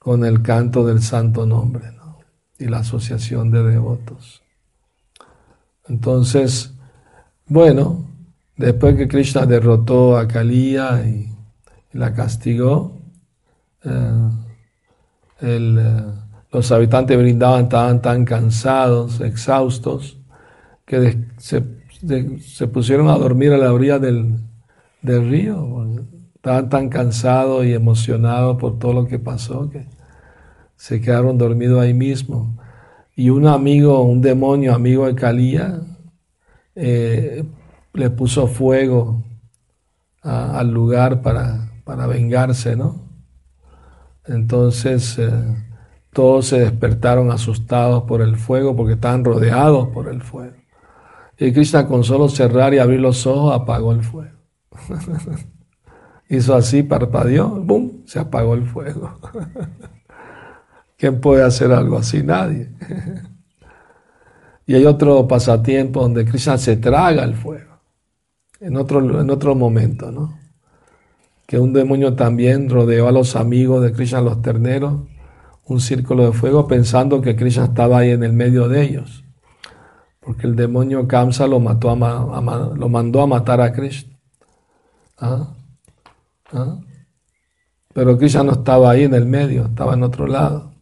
con 0.00 0.24
el 0.24 0.40
canto 0.40 0.84
del 0.86 1.02
santo 1.02 1.44
nombre 1.44 1.92
¿no? 1.92 2.18
y 2.58 2.64
la 2.64 2.78
asociación 2.78 3.50
de 3.50 3.62
devotos. 3.62 4.42
Entonces, 5.88 6.72
bueno, 7.46 8.08
después 8.56 8.96
que 8.96 9.06
Krishna 9.06 9.44
derrotó 9.44 10.16
a 10.16 10.26
Kaliya 10.26 11.06
y, 11.06 11.28
la 11.92 12.14
castigó, 12.14 12.98
eh, 13.84 14.30
eh, 15.42 16.04
los 16.52 16.72
habitantes 16.72 17.16
de 17.16 17.22
Brindavan 17.22 17.64
estaban 17.64 18.00
tan 18.00 18.24
cansados, 18.24 19.20
exhaustos, 19.20 20.16
que 20.86 21.26
se, 21.36 21.60
pusieron 22.68 23.08
a 23.08 23.18
dormir 23.18 23.52
a 23.52 23.58
la 23.58 23.72
orilla 23.72 23.98
del 23.98 24.38
río. 25.02 25.84
Estaban 26.40 26.70
tan 26.70 26.88
cansados 26.88 27.66
y 27.66 27.74
emocionados 27.74 28.56
por 28.56 28.78
todo 28.78 28.94
lo 28.94 29.06
que 29.06 29.18
pasó 29.18 29.68
que 29.68 29.84
se 30.74 30.98
quedaron 30.98 31.36
dormidos 31.36 31.82
ahí 31.82 31.92
mismo. 31.92 32.56
Y 33.14 33.28
un 33.28 33.46
amigo, 33.46 34.00
un 34.04 34.22
demonio 34.22 34.74
amigo 34.74 35.04
de 35.06 35.14
Calía, 35.14 35.82
eh, 36.74 37.44
le 37.92 38.08
puso 38.08 38.46
fuego 38.46 39.22
al 40.22 40.70
lugar 40.70 41.20
para, 41.20 41.72
para, 41.84 42.06
vengarse, 42.06 42.74
¿no? 42.74 43.02
Entonces 44.24 45.18
eh, 45.18 45.30
todos 46.10 46.46
se 46.46 46.60
despertaron 46.60 47.30
asustados 47.30 48.04
por 48.04 48.22
el 48.22 48.36
fuego 48.36 48.74
porque 48.74 48.94
estaban 48.94 49.26
rodeados 49.26 49.88
por 49.88 50.08
el 50.08 50.22
fuego. 50.22 50.56
Y 51.36 51.52
Krishna 51.52 51.86
con 51.86 52.02
solo 52.02 52.30
cerrar 52.30 52.72
y 52.72 52.78
abrir 52.78 53.00
los 53.00 53.26
ojos 53.26 53.54
apagó 53.54 53.92
el 53.92 54.02
fuego. 54.02 54.38
Hizo 56.30 56.54
así, 56.54 56.84
parpadeó, 56.84 57.48
¡bum! 57.48 58.04
Se 58.06 58.20
apagó 58.20 58.54
el 58.54 58.64
fuego. 58.64 59.18
¿Quién 60.96 61.20
puede 61.20 61.42
hacer 61.42 61.72
algo 61.72 61.98
así? 61.98 62.22
Nadie. 62.22 62.70
y 64.66 64.76
hay 64.76 64.86
otro 64.86 65.26
pasatiempo 65.26 66.02
donde 66.02 66.24
Krishna 66.24 66.56
se 66.56 66.76
traga 66.76 67.24
el 67.24 67.34
fuego. 67.34 67.80
En 68.60 68.76
otro, 68.76 69.20
en 69.20 69.28
otro 69.28 69.56
momento, 69.56 70.12
¿no? 70.12 70.38
Que 71.48 71.58
un 71.58 71.72
demonio 71.72 72.14
también 72.14 72.70
rodeó 72.70 73.08
a 73.08 73.12
los 73.12 73.34
amigos 73.34 73.82
de 73.82 73.92
Krishna, 73.92 74.20
los 74.20 74.40
terneros, 74.40 75.00
un 75.64 75.80
círculo 75.80 76.26
de 76.26 76.32
fuego 76.32 76.68
pensando 76.68 77.20
que 77.20 77.34
Krishna 77.34 77.64
estaba 77.64 77.98
ahí 77.98 78.10
en 78.10 78.22
el 78.22 78.34
medio 78.34 78.68
de 78.68 78.82
ellos. 78.82 79.24
Porque 80.20 80.46
el 80.46 80.54
demonio 80.54 81.08
Kamsa 81.08 81.48
lo, 81.48 81.58
lo 81.58 82.88
mandó 82.88 83.20
a 83.20 83.26
matar 83.26 83.60
a 83.60 83.72
Krishna. 83.72 84.16
¿Ah? 85.18 85.54
¿Ah? 86.52 86.80
Pero 87.92 88.16
Krishna 88.16 88.44
no 88.44 88.52
estaba 88.52 88.90
ahí 88.90 89.04
en 89.04 89.14
el 89.14 89.26
medio, 89.26 89.66
estaba 89.66 89.94
en 89.94 90.02
otro 90.02 90.26
lado. 90.26 90.72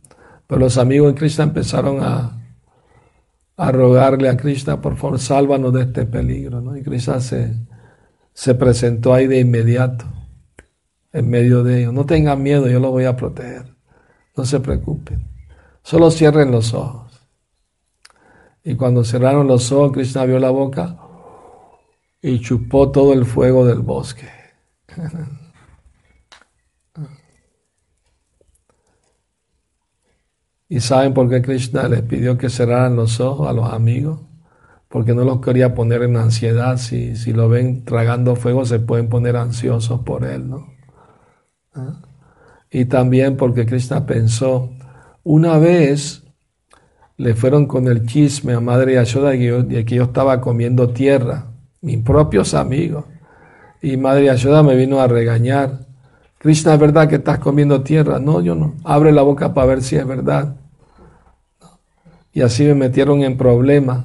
Pero 0.47 0.61
los 0.61 0.77
amigos 0.79 1.13
de 1.13 1.19
Krishna 1.19 1.45
empezaron 1.45 2.01
a, 2.03 2.35
rogarle 3.57 4.29
a 4.29 4.37
Krishna, 4.37 4.81
por 4.81 4.97
favor, 4.97 5.19
sálvanos 5.19 5.73
de 5.73 5.83
este 5.83 6.05
peligro. 6.05 6.77
Y 6.77 6.83
Krishna 6.83 7.21
se, 7.21 7.55
se 8.35 8.55
presentó 8.55 9.15
ahí 9.15 9.27
de 9.27 9.41
inmediato, 9.41 10.05
en 11.13 11.29
medio 11.29 11.65
de 11.65 11.81
ellos. 11.81 11.95
No 11.95 12.07
tengan 12.07 12.43
miedo, 12.43 12.69
yo 12.69 12.79
los 12.79 12.91
voy 12.91 13.05
a 13.05 13.17
proteger. 13.17 13.75
No 14.37 14.45
se 14.45 14.61
preocupen. 14.61 15.27
Solo 15.83 16.11
cierren 16.11 16.51
los 16.51 16.75
ojos. 16.75 17.09
Y 18.63 18.75
cuando 18.75 19.03
cerraron 19.03 19.47
los 19.47 19.73
ojos, 19.73 19.93
Krishna 19.93 20.25
vio 20.25 20.39
la 20.39 20.51
boca 20.51 20.97
y 22.21 22.41
chupó 22.41 22.91
todo 22.91 23.15
el 23.15 23.25
fuego 23.25 23.65
del 23.65 23.81
bosque. 23.81 24.29
¿Y 30.69 30.81
saben 30.81 31.15
por 31.15 31.31
qué 31.31 31.41
Krishna 31.41 31.89
les 31.89 32.03
pidió 32.03 32.37
que 32.37 32.51
cerraran 32.51 32.97
los 32.97 33.21
ojos 33.21 33.49
a 33.49 33.53
los 33.53 33.73
amigos? 33.73 34.21
Porque 34.89 35.15
no 35.15 35.25
los 35.25 35.41
quería 35.41 35.75
poner 35.75 36.03
en 36.03 36.17
ansiedad. 36.17 36.77
Si, 36.77 37.17
si 37.17 37.33
lo 37.33 37.49
ven 37.49 37.85
tragando 37.85 38.37
fuego, 38.37 38.65
se 38.67 38.79
pueden 38.79 39.09
poner 39.09 39.37
ansiosos 39.37 40.01
por 40.01 40.25
él, 40.25 40.49
¿no? 40.49 40.67
¿Ah? 41.75 42.01
Y 42.71 42.85
también 42.85 43.37
porque 43.37 43.65
Krishna 43.65 44.05
pensó, 44.05 44.71
una 45.25 45.59
vez 45.59 46.25
le 47.17 47.35
fueron 47.35 47.67
con 47.67 47.89
el 47.89 48.07
chisme 48.07 48.53
a 48.53 48.61
Madre 48.61 48.95
Yashoda 48.95 49.31
de 49.31 49.85
que 49.85 49.95
yo 49.95 50.05
estaba 50.05 50.41
comiendo 50.41 50.91
tierra, 50.91 51.47
mis 51.81 51.99
propios 52.03 52.55
amigos. 52.55 53.07
Y 53.81 53.97
Madre 53.97 54.27
Yashoda 54.27 54.63
me 54.63 54.77
vino 54.77 55.01
a 55.01 55.09
regañar. 55.09 55.88
Krishna, 56.39 56.75
¿es 56.75 56.81
verdad 56.81 57.09
que 57.09 57.17
estás 57.17 57.41
comiendo 57.41 57.83
tierra? 57.83 58.21
No, 58.21 58.41
yo 58.41 58.55
no. 58.55 58.75
Abre 58.85 59.11
la 59.13 59.23
boca 59.23 59.53
para 59.55 59.67
ver 59.67 59.83
si 59.83 59.97
es 59.97 60.07
verdad. 60.07 60.55
Y 62.33 62.43
así 62.43 62.65
me 62.65 62.75
metieron 62.75 63.23
en 63.23 63.37
problemas. 63.37 64.05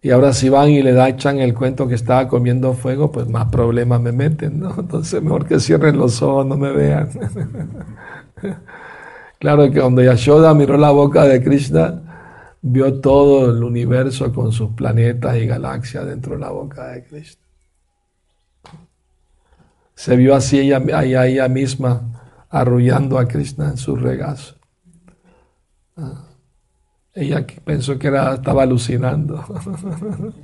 Y 0.00 0.10
ahora 0.10 0.32
si 0.32 0.48
van 0.48 0.70
y 0.70 0.82
le 0.82 0.94
da, 0.94 1.10
echan 1.10 1.38
el 1.40 1.52
cuento 1.54 1.86
que 1.86 1.94
estaba 1.94 2.26
comiendo 2.26 2.72
fuego, 2.72 3.12
pues 3.12 3.28
más 3.28 3.50
problemas 3.50 4.00
me 4.00 4.12
meten, 4.12 4.60
¿no? 4.60 4.74
Entonces 4.78 5.22
mejor 5.22 5.44
que 5.44 5.60
cierren 5.60 5.98
los 5.98 6.22
ojos, 6.22 6.46
no 6.46 6.56
me 6.56 6.72
vean. 6.72 7.10
claro 9.38 9.70
que 9.70 9.78
cuando 9.78 10.02
Yashoda 10.02 10.54
miró 10.54 10.78
la 10.78 10.90
boca 10.90 11.24
de 11.24 11.42
Krishna, 11.42 12.00
vio 12.62 13.00
todo 13.00 13.50
el 13.50 13.62
universo 13.62 14.32
con 14.32 14.52
sus 14.52 14.70
planetas 14.70 15.36
y 15.36 15.46
galaxias 15.46 16.06
dentro 16.06 16.32
de 16.34 16.40
la 16.40 16.50
boca 16.50 16.88
de 16.88 17.04
Krishna 17.04 17.39
se 20.00 20.16
vio 20.16 20.34
así 20.34 20.58
ella, 20.58 20.80
ella 21.04 21.46
misma 21.48 22.46
arrullando 22.48 23.18
a 23.18 23.28
Krishna 23.28 23.68
en 23.68 23.76
su 23.76 23.96
regazo. 23.96 24.54
Ah, 25.94 26.24
ella 27.12 27.46
pensó 27.66 27.98
que 27.98 28.06
era, 28.06 28.32
estaba 28.32 28.62
alucinando. 28.62 29.44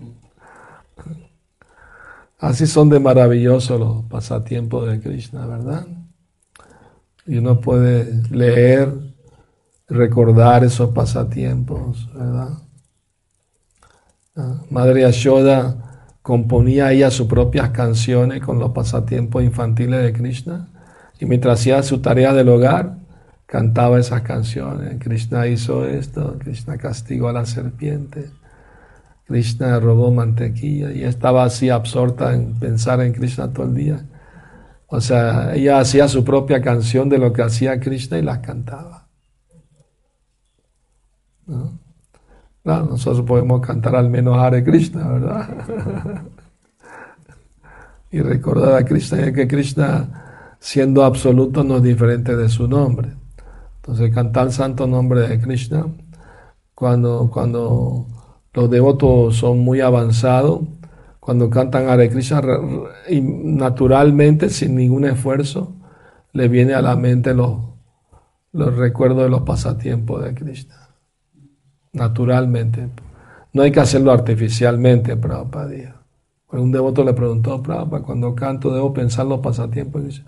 Así 2.38 2.66
son 2.66 2.90
de 2.90 3.00
maravillosos 3.00 3.80
los 3.80 4.04
pasatiempos 4.04 4.90
de 4.90 5.00
Krishna, 5.00 5.46
¿verdad? 5.46 5.86
Y 7.24 7.38
uno 7.38 7.58
puede 7.58 8.28
leer, 8.28 8.92
recordar 9.88 10.64
esos 10.64 10.90
pasatiempos, 10.90 12.12
¿verdad? 12.12 12.58
Ah, 14.36 14.60
Madre 14.68 15.00
Yashoda 15.00 15.85
componía 16.26 16.90
ella 16.90 17.12
sus 17.12 17.28
propias 17.28 17.70
canciones 17.70 18.42
con 18.42 18.58
los 18.58 18.72
pasatiempos 18.72 19.44
infantiles 19.44 20.02
de 20.02 20.12
Krishna 20.12 20.66
y 21.20 21.24
mientras 21.24 21.60
hacía 21.60 21.80
su 21.84 22.00
tarea 22.00 22.32
del 22.32 22.48
hogar 22.48 22.96
cantaba 23.46 24.00
esas 24.00 24.22
canciones. 24.22 24.96
Krishna 24.98 25.46
hizo 25.46 25.86
esto, 25.86 26.36
Krishna 26.40 26.78
castigó 26.78 27.28
a 27.28 27.32
la 27.32 27.46
serpiente, 27.46 28.30
Krishna 29.28 29.78
robó 29.78 30.10
mantequilla 30.10 30.90
y 30.90 31.04
estaba 31.04 31.44
así 31.44 31.70
absorta 31.70 32.34
en 32.34 32.58
pensar 32.58 33.00
en 33.02 33.12
Krishna 33.12 33.52
todo 33.52 33.66
el 33.66 33.74
día. 33.76 34.04
O 34.88 35.00
sea, 35.00 35.54
ella 35.54 35.78
hacía 35.78 36.08
su 36.08 36.24
propia 36.24 36.60
canción 36.60 37.08
de 37.08 37.18
lo 37.18 37.32
que 37.32 37.42
hacía 37.42 37.78
Krishna 37.78 38.18
y 38.18 38.22
las 38.22 38.40
cantaba. 38.40 39.06
Nosotros 42.66 43.24
podemos 43.24 43.60
cantar 43.60 43.94
al 43.94 44.10
menos 44.10 44.36
Hare 44.38 44.64
Krishna, 44.64 45.06
¿verdad? 45.08 45.48
y 48.10 48.20
recordar 48.20 48.74
a 48.74 48.84
Krishna, 48.84 49.32
que 49.32 49.46
Krishna, 49.46 50.56
siendo 50.58 51.04
absoluto, 51.04 51.62
no 51.62 51.76
es 51.76 51.82
diferente 51.82 52.36
de 52.36 52.48
su 52.48 52.66
nombre. 52.66 53.12
Entonces, 53.76 54.12
cantar 54.12 54.46
el 54.46 54.52
santo 54.52 54.86
nombre 54.86 55.28
de 55.28 55.40
Krishna, 55.40 55.86
cuando, 56.74 57.30
cuando 57.32 58.06
los 58.52 58.70
devotos 58.70 59.36
son 59.36 59.60
muy 59.60 59.80
avanzados, 59.80 60.60
cuando 61.20 61.48
cantan 61.50 61.88
Hare 61.88 62.10
Krishna, 62.10 62.42
y 63.08 63.20
naturalmente, 63.20 64.50
sin 64.50 64.74
ningún 64.74 65.04
esfuerzo, 65.04 65.76
le 66.32 66.48
viene 66.48 66.74
a 66.74 66.82
la 66.82 66.96
mente 66.96 67.32
los, 67.32 67.58
los 68.52 68.74
recuerdos 68.76 69.22
de 69.22 69.28
los 69.28 69.42
pasatiempos 69.42 70.24
de 70.24 70.34
Krishna 70.34 70.85
naturalmente. 71.96 72.88
No 73.52 73.62
hay 73.62 73.72
que 73.72 73.80
hacerlo 73.80 74.12
artificialmente, 74.12 75.16
Prabhupada. 75.16 76.02
Un 76.52 76.70
devoto 76.70 77.02
le 77.02 77.14
preguntó 77.14 77.62
Prabhupada, 77.62 78.02
cuando 78.02 78.34
canto 78.34 78.72
debo 78.72 78.92
pensar 78.92 79.26
los 79.26 79.40
pasatiempos. 79.40 80.22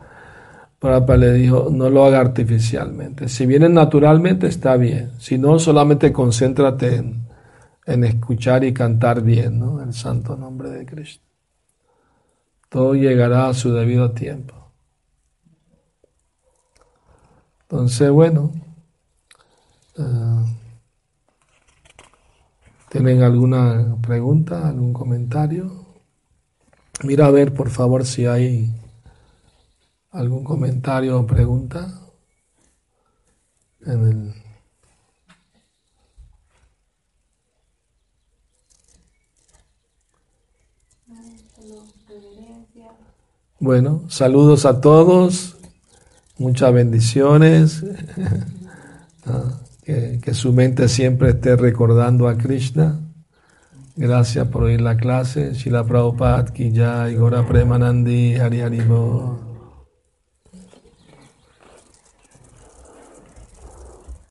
Prabhupada 0.79 1.19
le 1.19 1.33
dijo, 1.35 1.69
no 1.71 1.91
lo 1.91 2.05
haga 2.05 2.21
artificialmente. 2.21 3.29
Si 3.29 3.47
vienen 3.47 3.75
naturalmente, 3.75 4.47
está 4.47 4.77
bien. 4.77 5.13
Si 5.19 5.39
no, 5.39 5.59
solamente 5.59 6.13
concéntrate 6.13 6.97
en, 6.97 7.29
en 7.87 8.05
escuchar 8.05 8.65
y 8.65 8.73
cantar 8.73 9.23
bien 9.23 9.59
¿no? 9.59 9.83
el 9.83 9.93
santo 9.93 10.37
nombre 10.37 10.71
de 10.71 10.87
Cristo. 10.87 11.25
Todo 12.69 12.95
llegará 12.95 13.49
a 13.49 13.55
su 13.55 13.73
debido 13.73 14.13
tiempo. 14.13 14.55
Entonces, 17.63 18.11
bueno. 18.11 18.53
Uh, 19.97 20.45
¿Tienen 22.91 23.23
alguna 23.23 23.97
pregunta, 24.01 24.69
algún 24.69 24.93
comentario? 24.93 25.87
Mira 27.05 27.27
a 27.27 27.31
ver, 27.31 27.53
por 27.53 27.71
favor, 27.71 28.05
si 28.05 28.27
hay 28.27 28.73
algún 30.11 30.43
comentario 30.43 31.21
o 31.21 31.27
pregunta 31.27 32.09
Bueno, 43.61 44.05
saludos 44.09 44.67
a 44.67 44.81
todos, 44.81 45.57
muchas 46.39 46.73
bendiciones. 46.73 47.85
Que, 49.89 50.35
su 50.35 50.53
mente 50.53 50.87
siempre 50.87 51.31
esté 51.31 51.57
recordando 51.57 52.29
a 52.29 52.37
Krishna. 52.37 53.01
Gracias 53.97 54.47
por 54.49 54.65
oír 54.65 54.83
la 54.83 54.99
clase. 54.99 55.55
Shila 55.55 55.83
Prabhupada 55.83 56.53
ki 56.53 56.73
jai, 56.75 57.15
Gora 57.15 57.47
Premanandi, 57.47 58.37
Hari 58.37 58.61
Hari 58.61 58.81